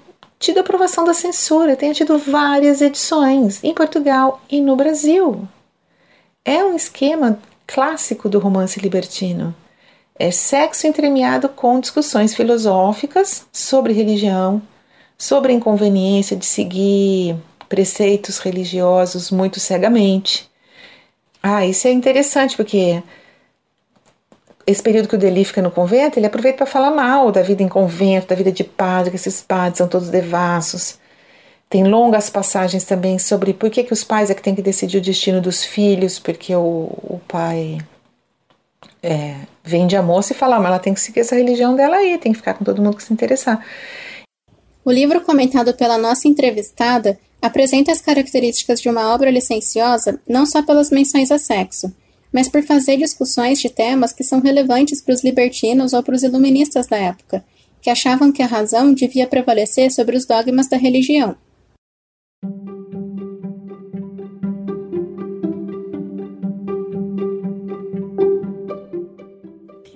tido 0.45 0.59
aprovação 0.59 1.03
da 1.03 1.13
censura, 1.13 1.75
tenha 1.75 1.93
tido 1.93 2.19
várias 2.19 2.79
edições 2.79 3.63
em 3.63 3.73
Portugal 3.73 4.39
e 4.47 4.61
no 4.61 4.75
Brasil. 4.75 5.47
É 6.43 6.63
um 6.63 6.75
esquema 6.75 7.39
clássico 7.65 8.29
do 8.29 8.37
romance 8.37 8.79
libertino. 8.79 9.55
É 10.17 10.29
sexo 10.29 10.85
entremeado 10.85 11.49
com 11.49 11.79
discussões 11.79 12.35
filosóficas 12.35 13.47
sobre 13.51 13.91
religião, 13.91 14.61
sobre 15.17 15.51
a 15.51 15.55
inconveniência 15.55 16.37
de 16.37 16.45
seguir 16.45 17.35
preceitos 17.67 18.37
religiosos 18.37 19.31
muito 19.31 19.59
cegamente. 19.59 20.47
Ah, 21.41 21.65
isso 21.65 21.87
é 21.87 21.91
interessante 21.91 22.55
porque 22.55 23.01
esse 24.67 24.81
período 24.81 25.07
que 25.07 25.15
o 25.15 25.19
Deli 25.19 25.45
fica 25.45 25.61
no 25.61 25.69
convento, 25.69 26.17
ele 26.17 26.25
aproveita 26.25 26.57
para 26.57 26.65
falar 26.65 26.91
mal 26.91 27.31
da 27.31 27.41
vida 27.41 27.61
em 27.61 27.67
convento, 27.67 28.27
da 28.27 28.35
vida 28.35 28.51
de 28.51 28.63
padre, 28.63 29.11
que 29.11 29.15
esses 29.15 29.41
padres 29.41 29.77
são 29.77 29.87
todos 29.87 30.09
devassos. 30.09 30.97
Tem 31.69 31.83
longas 31.83 32.29
passagens 32.29 32.83
também 32.83 33.19
sobre 33.19 33.53
por 33.53 33.69
que, 33.69 33.83
que 33.83 33.93
os 33.93 34.03
pais 34.03 34.29
é 34.29 34.33
que 34.33 34.41
têm 34.41 34.55
que 34.55 34.61
decidir 34.61 34.97
o 34.97 35.01
destino 35.01 35.41
dos 35.41 35.63
filhos, 35.63 36.17
porque 36.17 36.55
o, 36.55 36.61
o 36.61 37.21
pai 37.27 37.79
é, 39.03 39.35
vende 39.63 39.95
a 39.95 40.01
moça 40.01 40.33
e 40.33 40.35
fala, 40.35 40.55
ah, 40.55 40.59
mas 40.59 40.67
ela 40.67 40.79
tem 40.79 40.93
que 40.93 40.99
seguir 40.99 41.19
essa 41.19 41.35
religião 41.35 41.75
dela 41.75 41.97
aí, 41.97 42.17
tem 42.17 42.31
que 42.31 42.37
ficar 42.37 42.55
com 42.55 42.63
todo 42.63 42.81
mundo 42.81 42.97
que 42.97 43.03
se 43.03 43.13
interessar. 43.13 43.63
O 44.83 44.91
livro 44.91 45.21
comentado 45.21 45.73
pela 45.73 45.97
nossa 45.97 46.27
entrevistada 46.27 47.19
apresenta 47.41 47.91
as 47.91 48.01
características 48.01 48.81
de 48.81 48.89
uma 48.89 49.13
obra 49.13 49.29
licenciosa 49.29 50.19
não 50.27 50.45
só 50.45 50.63
pelas 50.63 50.89
menções 50.89 51.31
a 51.31 51.37
sexo, 51.37 51.93
mas 52.35 52.49
por 52.49 52.61
fazer 52.63 52.97
discussões 52.97 53.61
de 53.61 53.69
temas 53.69 54.11
que 54.11 54.21
são 54.21 54.41
relevantes 54.41 55.01
para 55.01 55.13
os 55.13 55.23
libertinos 55.23 55.93
ou 55.93 56.03
para 56.03 56.13
os 56.13 56.21
iluministas 56.21 56.85
da 56.85 56.97
época, 56.97 57.45
que 57.81 57.89
achavam 57.89 58.29
que 58.29 58.41
a 58.41 58.45
razão 58.45 58.93
devia 58.93 59.25
prevalecer 59.25 59.89
sobre 59.89 60.17
os 60.17 60.25
dogmas 60.25 60.67
da 60.67 60.75
religião. 60.75 61.37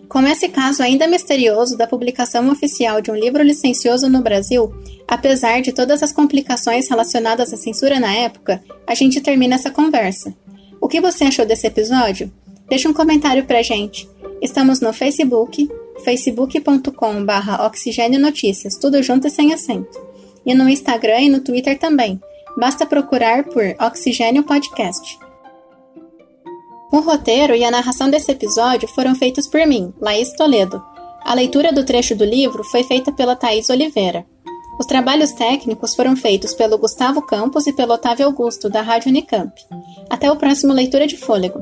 Como 0.07 0.27
esse 0.27 0.47
caso 0.47 0.81
ainda 0.81 1.07
misterioso 1.09 1.77
da 1.77 1.87
publicação 1.87 2.49
oficial 2.49 3.01
de 3.01 3.11
um 3.11 3.15
livro 3.15 3.43
licencioso 3.43 4.07
no 4.07 4.21
Brasil, 4.21 4.73
apesar 5.05 5.61
de 5.61 5.73
todas 5.73 6.01
as 6.01 6.13
complicações 6.13 6.87
relacionadas 6.87 7.53
à 7.53 7.57
censura 7.57 7.99
na 7.99 8.13
época, 8.13 8.63
a 8.87 8.95
gente 8.95 9.19
termina 9.19 9.55
essa 9.55 9.69
conversa. 9.69 10.33
O 10.81 10.87
que 10.87 11.01
você 11.01 11.25
achou 11.25 11.45
desse 11.45 11.67
episódio? 11.67 12.31
Deixe 12.69 12.87
um 12.87 12.93
comentário 12.93 13.45
pra 13.45 13.61
gente. 13.61 14.09
Estamos 14.41 14.79
no 14.79 14.93
Facebook, 14.93 15.69
facebook.com.br 16.05 17.65
Oxigênio 17.65 18.19
Notícias, 18.19 18.77
tudo 18.77 19.03
junto 19.03 19.27
e 19.27 19.29
sem 19.29 19.53
acento. 19.53 19.99
E 20.45 20.53
no 20.53 20.69
Instagram 20.69 21.21
e 21.21 21.29
no 21.29 21.41
Twitter 21.41 21.77
também. 21.77 22.19
Basta 22.57 22.85
procurar 22.85 23.43
por 23.45 23.63
Oxigênio 23.79 24.43
Podcast. 24.43 25.19
O 26.91 26.99
roteiro 27.01 27.53
e 27.55 27.63
a 27.63 27.71
narração 27.71 28.09
desse 28.09 28.31
episódio 28.31 28.87
foram 28.87 29.13
feitos 29.13 29.47
por 29.47 29.65
mim, 29.67 29.93
Laís 29.99 30.31
Toledo. 30.33 30.81
A 31.23 31.33
leitura 31.33 31.71
do 31.73 31.85
trecho 31.85 32.15
do 32.15 32.25
livro 32.25 32.63
foi 32.63 32.83
feita 32.83 33.11
pela 33.11 33.35
Thaís 33.35 33.69
Oliveira. 33.69 34.25
Os 34.79 34.85
trabalhos 34.85 35.33
técnicos 35.33 35.93
foram 35.93 36.15
feitos 36.15 36.53
pelo 36.53 36.77
Gustavo 36.77 37.21
Campos 37.21 37.67
e 37.67 37.73
pelo 37.73 37.93
Otávio 37.93 38.25
Augusto, 38.25 38.69
da 38.69 38.81
Rádio 38.81 39.09
Unicamp. 39.09 39.53
Até 40.09 40.31
o 40.31 40.37
próximo 40.37 40.71
Leitura 40.71 41.05
de 41.05 41.17
Fôlego. 41.17 41.61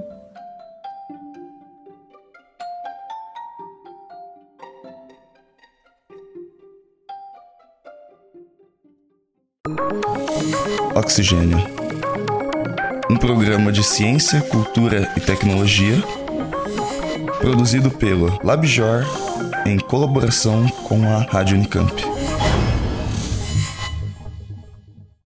Oxigênio. 10.96 11.58
Um 13.10 13.18
programa 13.18 13.72
de 13.72 13.84
ciência, 13.84 14.42
cultura 14.42 15.12
e 15.18 15.22
tecnologia 15.22 15.96
produzido 17.40 17.90
pelo 17.90 18.38
LabJor 18.44 19.06
em 19.66 19.80
colaboração 19.80 20.68
com 20.88 21.04
a 21.04 21.20
Rádio 21.20 21.56
Unicamp. 21.56 22.17